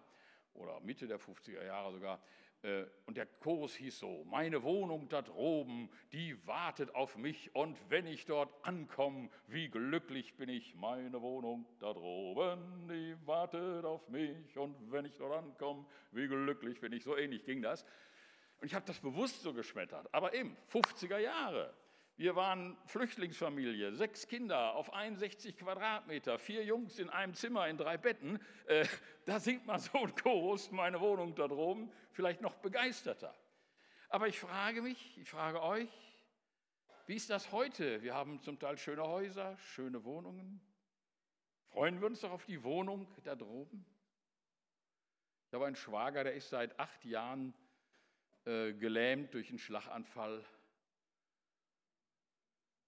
oder 0.53 0.81
Mitte 0.81 1.07
der 1.07 1.17
50er 1.17 1.63
Jahre 1.63 1.93
sogar. 1.93 2.21
Äh, 2.61 2.87
und 3.05 3.15
der 3.15 3.25
Chorus 3.25 3.73
hieß 3.75 3.99
so, 3.99 4.25
meine 4.25 4.63
Wohnung 4.63 5.07
da 5.07 5.21
droben, 5.21 5.89
die 6.11 6.45
wartet 6.45 6.93
auf 6.93 7.15
mich 7.15 7.55
und 7.55 7.77
wenn 7.89 8.05
ich 8.05 8.25
dort 8.25 8.53
ankomme, 8.65 9.29
wie 9.47 9.69
glücklich 9.69 10.35
bin 10.35 10.49
ich, 10.49 10.75
meine 10.75 11.21
Wohnung 11.21 11.65
da 11.79 11.93
droben, 11.93 12.89
die 12.89 13.15
wartet 13.25 13.85
auf 13.85 14.09
mich 14.09 14.57
und 14.57 14.75
wenn 14.91 15.05
ich 15.05 15.15
dort 15.15 15.37
ankomme, 15.37 15.85
wie 16.11 16.27
glücklich 16.27 16.81
bin 16.81 16.91
ich. 16.91 17.05
So 17.05 17.15
ähnlich 17.15 17.45
ging 17.45 17.61
das. 17.61 17.85
Und 18.65 18.69
ich 18.69 18.73
habe 18.73 18.87
das 18.87 18.99
bewusst 18.99 19.43
so 19.43 19.53
geschmettert. 19.53 20.11
Aber 20.11 20.33
eben, 20.33 20.57
50er 20.73 21.19
Jahre. 21.19 21.71
Wir 22.17 22.35
waren 22.35 22.75
Flüchtlingsfamilie, 22.87 23.93
sechs 23.93 24.27
Kinder 24.27 24.73
auf 24.73 24.91
61 24.91 25.55
Quadratmeter, 25.55 26.39
vier 26.39 26.65
Jungs 26.65 26.97
in 26.97 27.11
einem 27.11 27.35
Zimmer 27.35 27.67
in 27.67 27.77
drei 27.77 27.99
Betten. 27.99 28.39
Äh, 28.65 28.87
da 29.25 29.39
singt 29.39 29.67
man 29.67 29.79
so 29.79 29.99
ein 29.99 30.15
Chorus, 30.15 30.71
meine 30.71 30.99
Wohnung 30.99 31.35
da 31.35 31.47
droben, 31.47 31.91
vielleicht 32.11 32.41
noch 32.41 32.55
begeisterter. 32.55 33.35
Aber 34.09 34.27
ich 34.27 34.39
frage 34.39 34.81
mich, 34.81 35.15
ich 35.19 35.29
frage 35.29 35.61
euch, 35.61 35.91
wie 37.05 37.17
ist 37.17 37.29
das 37.29 37.51
heute? 37.51 38.01
Wir 38.01 38.15
haben 38.15 38.41
zum 38.41 38.57
Teil 38.57 38.79
schöne 38.79 39.03
Häuser, 39.03 39.55
schöne 39.59 40.03
Wohnungen. 40.05 40.59
Freuen 41.67 42.01
wir 42.01 42.07
uns 42.07 42.21
doch 42.21 42.31
auf 42.31 42.45
die 42.45 42.63
Wohnung 42.63 43.07
da 43.25 43.35
droben? 43.35 43.85
Ich 45.49 45.53
habe 45.53 45.67
einen 45.67 45.75
Schwager, 45.75 46.23
der 46.23 46.33
ist 46.33 46.49
seit 46.49 46.79
acht 46.79 47.05
Jahren 47.05 47.53
äh, 48.45 48.73
gelähmt 48.73 49.33
durch 49.33 49.49
einen 49.49 49.59
Schlaganfall 49.59 50.45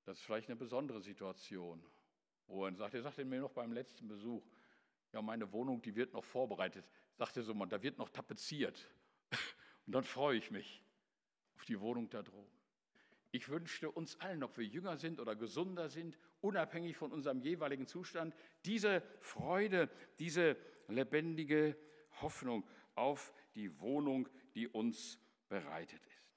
das 0.08 0.20
ist 0.20 0.24
vielleicht 0.24 0.48
eine 0.48 0.56
besondere 0.56 1.02
Situation, 1.02 1.84
wo 2.48 2.65
er 2.65 2.74
sagt, 2.74 2.93
er 2.93 3.02
sagte 3.02 3.26
mir 3.26 3.41
noch 3.41 3.52
beim 3.52 3.74
letzten 3.74 4.08
Besuch, 4.08 4.41
ja, 5.12 5.22
meine 5.22 5.52
Wohnung, 5.52 5.82
die 5.82 5.98
wird 5.98 6.13
noch 6.13 6.24
vorbereitet. 6.24 6.89
Sagte 7.17 7.43
so 7.43 7.54
mal, 7.54 7.65
da 7.65 7.84
wird 7.84 7.98
noch 7.98 8.08
tapeziert. 8.08 8.89
Und 9.86 9.91
dann 9.91 10.06
freue 10.06 10.38
ich 10.38 10.50
mich 10.50 10.82
auf 11.58 11.65
die 11.65 11.78
Wohnung 11.82 12.10
da 12.10 12.24
droben. 12.24 12.58
Ich 13.32 13.50
wünschte 13.50 13.91
uns 13.91 14.17
allen, 14.22 14.43
ob 14.43 14.58
wir 14.58 14.63
jünger 14.63 14.96
sind 14.96 15.20
oder 15.20 15.36
gesunder 15.36 15.89
sind, 15.89 16.17
unabhängig 16.39 16.96
von 16.96 17.12
unserem 17.12 17.41
jeweiligen 17.41 17.86
Zustand, 17.86 18.34
diese 18.63 19.04
Freude, 19.20 19.89
diese 20.20 20.56
lebendige 20.88 21.76
Hoffnung 22.22 22.65
auf 22.96 23.34
die 23.56 23.78
Wohnung, 23.82 24.30
die 24.56 24.70
uns 24.70 25.20
bereitet 25.50 26.06
ist. 26.06 26.28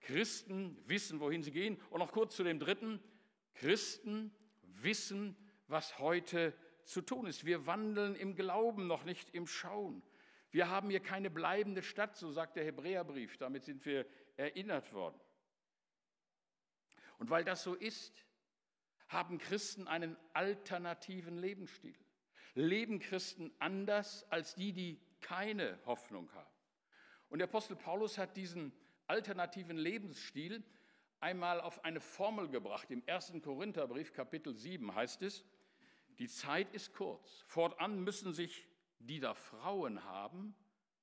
Christen 0.00 0.76
wissen, 0.86 1.20
wohin 1.20 1.42
sie 1.42 1.50
gehen. 1.50 1.80
Und 1.90 1.98
noch 1.98 2.12
kurz 2.12 2.36
zu 2.36 2.44
dem 2.44 2.58
dritten. 2.58 3.02
Christen 3.54 4.34
wissen, 4.62 5.36
was 5.66 5.98
heute 5.98 6.54
zu 6.84 7.00
tun 7.00 7.26
ist. 7.26 7.44
Wir 7.44 7.66
wandeln 7.66 8.14
im 8.14 8.36
Glauben, 8.36 8.86
noch 8.86 9.04
nicht 9.04 9.30
im 9.30 9.46
Schauen. 9.46 10.02
Wir 10.50 10.68
haben 10.68 10.90
hier 10.90 11.00
keine 11.00 11.28
bleibende 11.28 11.82
Stadt, 11.82 12.16
so 12.16 12.30
sagt 12.30 12.56
der 12.56 12.64
Hebräerbrief. 12.64 13.36
Damit 13.36 13.64
sind 13.64 13.84
wir 13.84 14.06
erinnert 14.36 14.92
worden. 14.92 15.20
Und 17.18 17.30
weil 17.30 17.44
das 17.44 17.62
so 17.62 17.74
ist, 17.74 18.24
haben 19.08 19.38
Christen 19.38 19.88
einen 19.88 20.16
alternativen 20.32 21.38
Lebensstil. 21.38 21.98
Leben 22.54 23.00
Christen 23.00 23.52
anders 23.58 24.24
als 24.30 24.54
die, 24.54 24.72
die 24.72 25.00
keine 25.20 25.78
Hoffnung 25.84 26.32
haben. 26.32 26.55
Und 27.28 27.38
der 27.38 27.48
Apostel 27.48 27.76
Paulus 27.76 28.18
hat 28.18 28.36
diesen 28.36 28.72
alternativen 29.06 29.76
Lebensstil 29.76 30.62
einmal 31.20 31.60
auf 31.60 31.84
eine 31.84 32.00
Formel 32.00 32.48
gebracht. 32.48 32.90
Im 32.90 33.02
1. 33.06 33.34
Korintherbrief 33.42 34.12
Kapitel 34.12 34.54
7 34.54 34.94
heißt 34.94 35.22
es, 35.22 35.44
die 36.18 36.28
Zeit 36.28 36.72
ist 36.72 36.94
kurz. 36.94 37.44
Fortan 37.46 38.02
müssen 38.02 38.32
sich 38.32 38.66
die 38.98 39.20
da 39.20 39.34
Frauen 39.34 40.04
haben, 40.04 40.54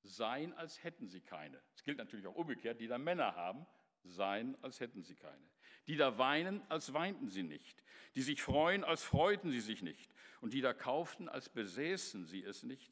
sein, 0.03 0.53
als 0.53 0.83
hätten 0.83 1.07
sie 1.07 1.21
keine. 1.21 1.61
Es 1.75 1.83
gilt 1.83 1.97
natürlich 1.97 2.27
auch 2.27 2.35
umgekehrt, 2.35 2.81
die 2.81 2.87
da 2.87 2.97
Männer 2.97 3.35
haben, 3.35 3.65
sein, 4.03 4.57
als 4.61 4.79
hätten 4.79 5.01
sie 5.01 5.15
keine. 5.15 5.49
Die 5.87 5.95
da 5.95 6.17
weinen, 6.17 6.61
als 6.69 6.93
weinten 6.93 7.29
sie 7.29 7.43
nicht. 7.43 7.83
Die 8.15 8.21
sich 8.21 8.41
freuen, 8.41 8.83
als 8.83 9.03
freuten 9.03 9.51
sie 9.51 9.61
sich 9.61 9.81
nicht. 9.81 10.11
Und 10.41 10.53
die 10.53 10.61
da 10.61 10.73
kauften, 10.73 11.29
als 11.29 11.49
besäßen 11.49 12.25
sie 12.25 12.43
es 12.43 12.63
nicht. 12.63 12.91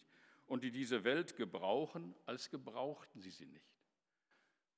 Und 0.51 0.65
die 0.65 0.71
diese 0.71 1.05
Welt 1.05 1.37
gebrauchen, 1.37 2.13
als 2.25 2.49
gebrauchten 2.49 3.21
sie 3.21 3.29
sie 3.29 3.45
nicht. 3.45 3.71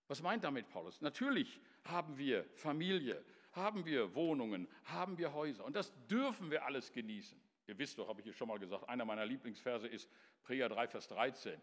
Was 0.07 0.21
meint 0.21 0.43
damit 0.43 0.69
Paulus? 0.69 1.01
Natürlich 1.01 1.59
haben 1.85 2.15
wir 2.15 2.45
Familie, 2.53 3.25
haben 3.53 3.83
wir 3.83 4.13
Wohnungen, 4.13 4.67
haben 4.83 5.17
wir 5.17 5.33
Häuser 5.33 5.65
und 5.65 5.75
das 5.75 5.91
dürfen 6.05 6.51
wir 6.51 6.63
alles 6.63 6.91
genießen. 6.91 7.41
Ihr 7.65 7.75
wisst 7.79 7.97
doch, 7.97 8.07
habe 8.07 8.21
ich 8.21 8.25
hier 8.25 8.33
schon 8.33 8.49
mal 8.49 8.59
gesagt, 8.59 8.87
einer 8.87 9.03
meiner 9.03 9.25
Lieblingsverse 9.25 9.87
ist 9.87 10.07
Prea 10.43 10.69
3, 10.69 10.89
Vers 10.89 11.07
13. 11.07 11.59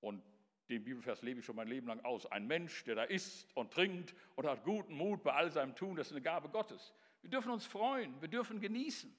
Und 0.00 0.24
den 0.68 0.82
Bibelvers 0.82 1.22
lebe 1.22 1.38
ich 1.38 1.46
schon 1.46 1.54
mein 1.54 1.68
Leben 1.68 1.86
lang 1.86 2.04
aus. 2.04 2.26
Ein 2.26 2.48
Mensch, 2.48 2.82
der 2.82 2.96
da 2.96 3.04
isst 3.04 3.56
und 3.56 3.72
trinkt 3.72 4.12
und 4.34 4.48
hat 4.48 4.64
guten 4.64 4.94
Mut 4.94 5.22
bei 5.22 5.34
all 5.34 5.52
seinem 5.52 5.76
Tun, 5.76 5.94
das 5.94 6.08
ist 6.08 6.14
eine 6.14 6.22
Gabe 6.22 6.48
Gottes. 6.48 6.92
Wir 7.20 7.30
dürfen 7.30 7.52
uns 7.52 7.64
freuen, 7.64 8.20
wir 8.20 8.28
dürfen 8.28 8.58
genießen. 8.58 9.16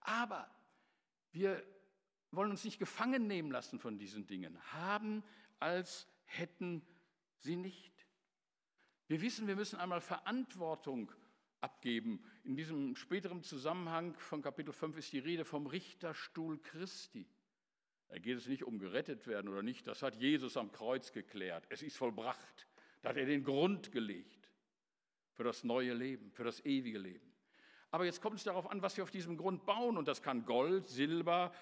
Aber 0.00 0.50
wir 1.32 1.62
wollen 2.30 2.50
uns 2.50 2.64
nicht 2.64 2.78
gefangen 2.78 3.26
nehmen 3.26 3.50
lassen 3.50 3.78
von 3.78 3.98
diesen 3.98 4.26
Dingen. 4.26 4.60
Haben, 4.72 5.22
als 5.58 6.08
hätten 6.24 6.82
sie 7.38 7.56
nicht. 7.56 7.92
Wir 9.08 9.20
wissen, 9.20 9.46
wir 9.46 9.56
müssen 9.56 9.78
einmal 9.78 10.00
Verantwortung 10.00 11.12
abgeben. 11.60 12.22
In 12.44 12.56
diesem 12.56 12.96
späteren 12.96 13.42
Zusammenhang 13.42 14.18
von 14.18 14.42
Kapitel 14.42 14.72
5 14.72 14.96
ist 14.98 15.12
die 15.12 15.18
Rede 15.18 15.44
vom 15.44 15.66
Richterstuhl 15.66 16.58
Christi. 16.58 17.26
Da 18.08 18.18
geht 18.18 18.38
es 18.38 18.46
nicht 18.46 18.64
um 18.64 18.78
gerettet 18.78 19.26
werden 19.26 19.48
oder 19.48 19.62
nicht, 19.62 19.86
das 19.86 20.02
hat 20.02 20.16
Jesus 20.16 20.56
am 20.56 20.70
Kreuz 20.70 21.12
geklärt. 21.12 21.66
Es 21.70 21.82
ist 21.82 21.96
vollbracht. 21.96 22.68
Da 23.02 23.10
hat 23.10 23.16
er 23.16 23.26
den 23.26 23.44
Grund 23.44 23.92
gelegt 23.92 24.48
für 25.32 25.44
das 25.44 25.64
neue 25.64 25.92
Leben, 25.92 26.30
für 26.32 26.44
das 26.44 26.64
ewige 26.64 26.98
Leben. 26.98 27.32
Aber 27.90 28.04
jetzt 28.04 28.20
kommt 28.20 28.36
es 28.36 28.44
darauf 28.44 28.70
an, 28.70 28.82
was 28.82 28.96
wir 28.96 29.04
auf 29.04 29.10
diesem 29.10 29.36
Grund 29.36 29.64
bauen. 29.64 29.96
Und 29.96 30.08
das 30.08 30.22
kann 30.22 30.44
Gold, 30.44 30.88
Silber, 30.88 31.52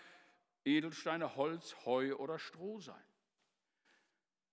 Edelsteine, 0.64 1.36
Holz, 1.36 1.76
Heu 1.84 2.16
oder 2.16 2.38
Stroh 2.38 2.80
sein. 2.80 3.04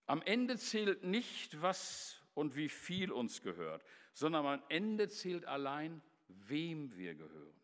Am 0.06 0.22
Ende 0.22 0.58
zählt 0.58 1.04
nicht, 1.04 1.62
was 1.62 2.22
und 2.34 2.56
wie 2.56 2.70
viel 2.70 3.12
uns 3.12 3.42
gehört, 3.42 3.84
sondern 4.14 4.46
am 4.46 4.64
Ende 4.70 5.08
zählt 5.10 5.46
allein, 5.46 6.02
wem 6.28 6.96
wir 6.98 7.16
gehören. 7.16 7.62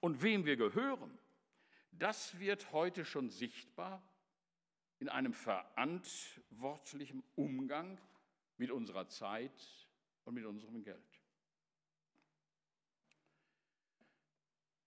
Und 0.00 0.22
wem 0.22 0.44
wir 0.44 0.56
gehören, 0.56 1.18
das 1.92 2.38
wird 2.38 2.72
heute 2.72 3.04
schon 3.04 3.30
sichtbar 3.30 4.02
in 4.98 5.08
einem 5.08 5.32
verantwortlichen 5.32 7.22
Umgang 7.34 8.00
mit 8.56 8.70
unserer 8.70 9.08
Zeit 9.08 9.86
und 10.24 10.34
mit 10.34 10.44
unserem 10.44 10.82
Geld. 10.82 11.20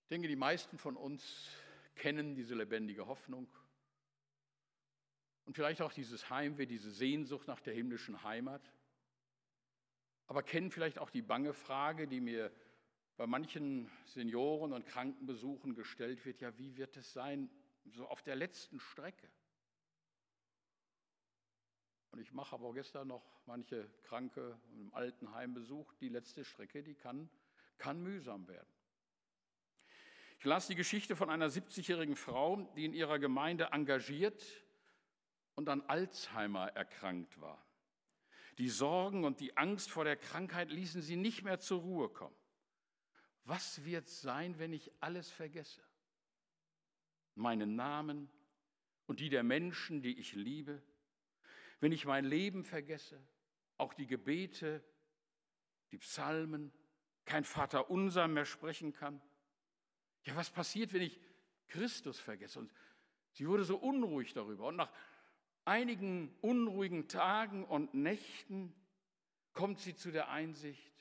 Ich 0.03 0.09
denke, 0.09 0.27
die 0.27 0.35
meisten 0.35 0.77
von 0.77 0.97
uns 0.97 1.51
kennen 1.99 2.33
diese 2.33 2.55
lebendige 2.55 3.05
Hoffnung 3.05 3.47
und 5.45 5.53
vielleicht 5.55 5.81
auch 5.81 5.93
dieses 5.93 6.29
Heimweh, 6.29 6.65
diese 6.65 6.91
Sehnsucht 6.91 7.47
nach 7.47 7.59
der 7.59 7.73
himmlischen 7.73 8.23
Heimat. 8.23 8.61
Aber 10.27 10.43
kennen 10.43 10.71
vielleicht 10.71 10.99
auch 10.99 11.09
die 11.09 11.21
bange 11.21 11.53
Frage, 11.53 12.07
die 12.07 12.21
mir 12.21 12.51
bei 13.17 13.27
manchen 13.27 13.89
Senioren 14.05 14.73
und 14.73 14.85
Krankenbesuchen 14.85 15.75
gestellt 15.75 16.25
wird, 16.25 16.39
ja, 16.39 16.57
wie 16.57 16.77
wird 16.77 16.95
es 16.97 17.13
sein, 17.13 17.49
so 17.85 18.07
auf 18.07 18.21
der 18.21 18.35
letzten 18.35 18.79
Strecke? 18.79 19.27
Und 22.11 22.19
ich 22.19 22.31
mache 22.31 22.55
aber 22.55 22.73
gestern 22.73 23.07
noch 23.07 23.25
manche 23.45 23.89
Kranke 24.03 24.59
im 24.71 24.93
Altenheim 24.93 25.53
besucht. 25.53 25.99
Die 25.99 26.09
letzte 26.09 26.45
Strecke, 26.45 26.81
die 26.81 26.95
kann, 26.95 27.29
kann 27.77 28.01
mühsam 28.01 28.47
werden. 28.47 28.78
Ich 30.39 30.45
las 30.45 30.67
die 30.67 30.75
Geschichte 30.75 31.17
von 31.17 31.29
einer 31.29 31.49
70-jährigen 31.49 32.15
Frau, 32.15 32.71
die 32.77 32.85
in 32.85 32.93
ihrer 32.93 33.19
Gemeinde 33.19 33.71
engagiert 33.73 34.41
und 35.55 35.67
an 35.67 35.81
Alzheimer 35.81 36.67
erkrankt 36.69 37.41
war. 37.41 37.61
Die 38.57 38.69
Sorgen 38.69 39.25
und 39.25 39.41
die 39.41 39.57
Angst 39.57 39.91
vor 39.91 40.05
der 40.05 40.15
Krankheit 40.15 40.69
ließen 40.69 41.01
sie 41.01 41.17
nicht 41.17 41.43
mehr 41.43 41.59
zur 41.59 41.81
Ruhe 41.81 42.07
kommen. 42.07 42.37
Was 43.43 43.83
wird 43.83 44.07
sein, 44.07 44.57
wenn 44.59 44.71
ich 44.71 44.93
alles 45.01 45.29
vergesse? 45.29 45.81
Meinen 47.35 47.75
Namen 47.75 48.29
und 49.07 49.19
die 49.19 49.29
der 49.29 49.43
Menschen, 49.43 50.01
die 50.01 50.17
ich 50.19 50.35
liebe? 50.35 50.81
Wenn 51.81 51.91
ich 51.91 52.05
mein 52.05 52.23
Leben 52.23 52.63
vergesse, 52.63 53.21
auch 53.75 53.93
die 53.93 54.07
Gebete, 54.07 54.85
die 55.91 55.97
Psalmen, 55.97 56.71
kein 57.25 57.43
Vater 57.43 57.89
unser 57.89 58.29
mehr 58.29 58.45
sprechen 58.45 58.93
kann? 58.93 59.21
Ja, 60.23 60.35
was 60.35 60.49
passiert, 60.49 60.93
wenn 60.93 61.01
ich 61.01 61.19
Christus 61.67 62.19
vergesse? 62.19 62.59
Und 62.59 62.71
sie 63.31 63.47
wurde 63.47 63.63
so 63.63 63.77
unruhig 63.77 64.33
darüber. 64.33 64.67
Und 64.67 64.75
nach 64.75 64.91
einigen 65.65 66.35
unruhigen 66.41 67.07
Tagen 67.07 67.63
und 67.63 67.93
Nächten 67.93 68.73
kommt 69.53 69.79
sie 69.79 69.95
zu 69.95 70.11
der 70.11 70.29
Einsicht, 70.29 70.93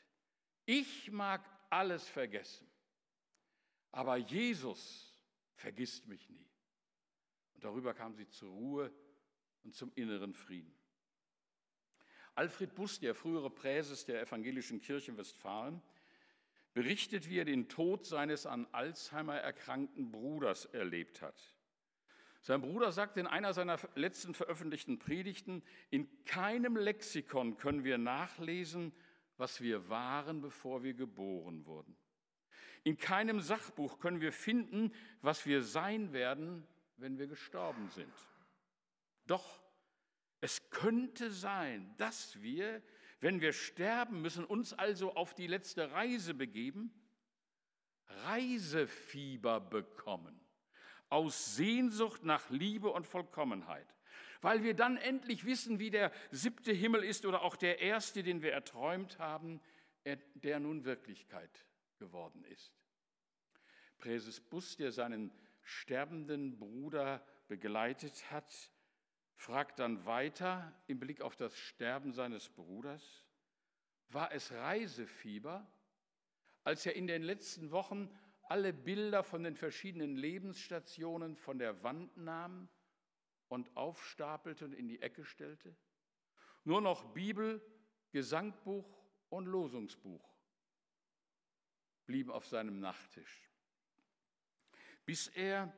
ich 0.67 1.11
mag 1.11 1.49
alles 1.71 2.07
vergessen, 2.07 2.69
aber 3.91 4.17
Jesus 4.17 5.19
vergisst 5.55 6.07
mich 6.07 6.29
nie. 6.29 6.47
Und 7.55 7.65
darüber 7.65 7.95
kam 7.95 8.15
sie 8.15 8.29
zur 8.29 8.51
Ruhe 8.51 8.93
und 9.65 9.75
zum 9.75 9.91
inneren 9.95 10.35
Frieden. 10.35 10.75
Alfred 12.35 12.75
Buss, 12.75 13.01
der 13.01 13.15
frühere 13.15 13.51
Präses 13.51 14.05
der 14.05 14.21
evangelischen 14.21 14.81
Kirche 14.81 15.11
in 15.11 15.17
Westfalen, 15.17 15.83
berichtet, 16.79 17.29
wie 17.29 17.41
er 17.41 17.45
den 17.45 17.69
Tod 17.69 18.07
seines 18.07 18.47
an 18.47 18.69
Alzheimer 18.71 19.35
erkrankten 19.35 20.13
Bruders 20.13 20.65
erlebt 20.67 21.23
hat. 21.23 21.35
Sein 22.41 22.61
Bruder 22.61 22.93
sagt 22.93 23.17
in 23.17 23.27
einer 23.27 23.53
seiner 23.53 23.81
letzten 23.97 24.33
veröffentlichten 24.33 25.01
Predigten, 25.01 25.65
in 25.91 26.09
keinem 26.25 26.77
Lexikon 26.77 27.57
können 27.57 27.83
wir 27.83 27.99
nachlesen, 27.99 28.93
was 29.39 29.61
wir 29.61 29.89
waren, 29.89 30.41
bevor 30.41 30.85
wir 30.85 30.95
geboren 30.95 31.67
wurden. 31.67 31.97
In 32.85 32.97
keinem 32.97 33.41
Sachbuch 33.41 33.99
können 33.99 34.21
wir 34.21 34.33
finden, 34.33 34.93
was 35.21 35.47
wir 35.47 35.65
sein 35.65 36.13
werden, 36.13 36.65
wenn 36.97 37.19
wir 37.19 37.27
gestorben 37.27 37.89
sind. 37.89 38.15
Doch 39.27 39.65
es 40.41 40.71
könnte 40.71 41.33
sein, 41.33 41.93
dass 41.97 42.41
wir, 42.41 42.81
wenn 43.21 43.41
wir 43.41 43.53
sterben 43.53 44.23
müssen, 44.23 44.45
uns 44.45 44.73
also 44.73 45.15
auf 45.15 45.35
die 45.35 45.47
letzte 45.47 45.91
Reise 45.93 46.35
begeben, 46.35 46.93
Reisefieber 48.25 49.61
bekommen, 49.61 50.39
aus 51.09 51.57
Sehnsucht 51.57 52.25
nach 52.25 52.49
Liebe 52.51 52.91
und 52.91 53.07
Vollkommenheit, 53.07 53.95
weil 54.41 54.63
wir 54.63 54.75
dann 54.75 54.97
endlich 54.97 55.45
wissen, 55.45 55.79
wie 55.79 55.91
der 55.91 56.13
siebte 56.31 56.73
Himmel 56.73 57.03
ist 57.03 57.27
oder 57.27 57.43
auch 57.43 57.57
der 57.57 57.81
erste, 57.81 58.23
den 58.23 58.43
wir 58.43 58.53
erträumt 58.53 59.19
haben, 59.19 59.61
der 60.35 60.61
nun 60.61 60.85
Wirklichkeit 60.85 61.67
geworden 61.99 62.45
ist. 62.45 62.73
Präses 63.99 64.41
Bus, 64.41 64.77
der 64.77 64.93
seinen 64.93 65.33
sterbenden 65.63 66.59
Bruder 66.59 67.27
begleitet 67.49 68.31
hat, 68.31 68.73
fragt 69.39 69.79
dann 69.79 70.05
weiter 70.05 70.73
im 70.89 70.99
Blick 70.99 71.21
auf 71.23 71.37
das 71.37 71.57
Sterben 71.57 72.13
seines 72.13 72.49
Bruders, 72.51 73.25
war 74.09 74.33
es 74.33 74.51
Reisefieber, 74.53 75.65
als 76.65 76.85
er 76.85 76.97
in 76.97 77.07
den 77.07 77.23
letzten 77.23 77.71
Wochen 77.71 78.11
alle 78.43 78.73
Bilder 78.73 79.23
von 79.23 79.45
den 79.45 79.55
verschiedenen 79.55 80.17
Lebensstationen 80.17 81.37
von 81.37 81.59
der 81.59 81.85
Wand 81.85 82.17
nahm 82.17 82.69
und 83.47 83.77
aufstapelte 83.77 84.65
und 84.65 84.73
in 84.73 84.89
die 84.89 85.01
Ecke 85.01 85.25
stellte? 85.25 85.75
Nur 86.65 86.81
noch 86.81 87.05
Bibel, 87.15 87.63
Gesangbuch 88.11 88.99
und 89.29 89.47
Losungsbuch 89.47 90.35
blieben 92.07 92.33
auf 92.33 92.47
seinem 92.47 92.81
Nachttisch, 92.81 93.49
bis 95.07 95.29
er 95.29 95.73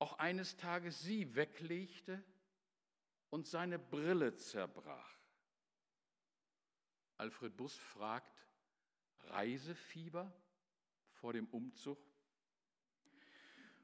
auch 0.00 0.18
eines 0.18 0.56
Tages 0.56 1.00
sie 1.00 1.36
weglegte 1.36 2.24
und 3.36 3.46
seine 3.46 3.78
Brille 3.78 4.34
zerbrach. 4.34 5.14
Alfred 7.18 7.54
Bus 7.54 7.76
fragt, 7.76 8.46
Reisefieber 9.24 10.32
vor 11.10 11.34
dem 11.34 11.46
Umzug? 11.48 11.98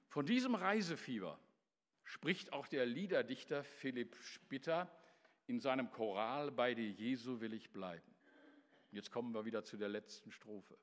Von 0.09 0.25
diesem 0.25 0.55
Reisefieber 0.55 1.39
spricht 2.03 2.51
auch 2.55 2.67
der 2.67 2.87
Liederdichter 2.87 3.63
Philipp 3.63 4.17
Spitter 4.23 4.91
in 5.47 5.61
seinem 5.61 5.91
Choral 5.91 6.51
Bei 6.51 6.73
dir 6.73 6.89
Jesu 6.89 7.43
will 7.43 7.53
ich 7.53 7.71
bleiben. 7.71 8.11
Jetzt 8.91 9.11
kommen 9.11 9.35
wir 9.35 9.45
wieder 9.45 9.65
zu 9.65 9.77
der 9.77 9.91
letzten 9.91 10.33
Strophe. 10.33 10.79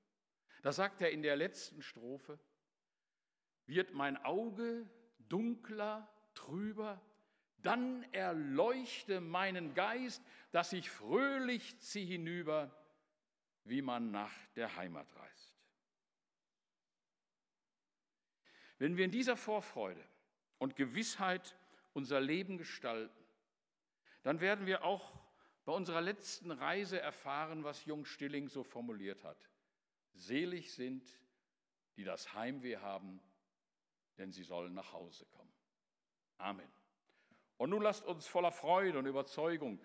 Da 0.62 0.72
sagt 0.72 1.02
er 1.02 1.10
in 1.10 1.24
der 1.24 1.38
letzten 1.38 1.82
Strophe, 1.82 2.40
wird 3.66 3.96
mein 3.96 4.16
Auge 4.18 4.88
dunkler, 5.28 6.08
trüber, 6.36 7.02
dann 7.62 8.04
erleuchte 8.14 9.22
meinen 9.22 9.74
Geist, 9.74 10.24
dass 10.52 10.74
ich 10.74 10.90
fröhlich 10.90 11.80
zieh 11.80 12.06
hinüber, 12.06 12.72
wie 13.64 13.82
man 13.82 14.12
nach 14.12 14.34
der 14.56 14.76
Heimat 14.76 15.08
reist. 15.16 15.56
Wenn 18.78 18.96
wir 18.96 19.06
in 19.06 19.12
dieser 19.12 19.36
Vorfreude 19.36 20.04
und 20.58 20.76
Gewissheit 20.76 21.56
unser 21.94 22.22
Leben 22.22 22.58
gestalten, 22.58 23.26
dann 24.24 24.40
werden 24.40 24.66
wir 24.66 24.84
auch 24.84 25.20
bei 25.66 25.74
unserer 25.74 26.02
letzten 26.02 26.52
Reise 26.52 27.00
erfahren, 27.00 27.64
was 27.64 27.86
Jung 27.86 28.06
Stilling 28.06 28.48
so 28.48 28.64
formuliert 28.64 29.24
hat. 29.24 29.50
Selig 30.14 30.74
sind, 30.74 31.08
die 31.96 32.04
das 32.04 32.34
Heimweh 32.34 32.78
haben, 32.78 33.22
denn 34.18 34.32
sie 34.32 34.44
sollen 34.44 34.74
nach 34.74 34.94
Hause 34.94 35.26
kommen. 35.26 35.54
Amen. 36.38 36.79
Und 37.60 37.72
nun 37.72 37.82
lasst 37.82 38.08
uns 38.08 38.26
voller 38.26 38.54
Freude 38.54 38.98
und 38.98 39.06
Überzeugung 39.06 39.80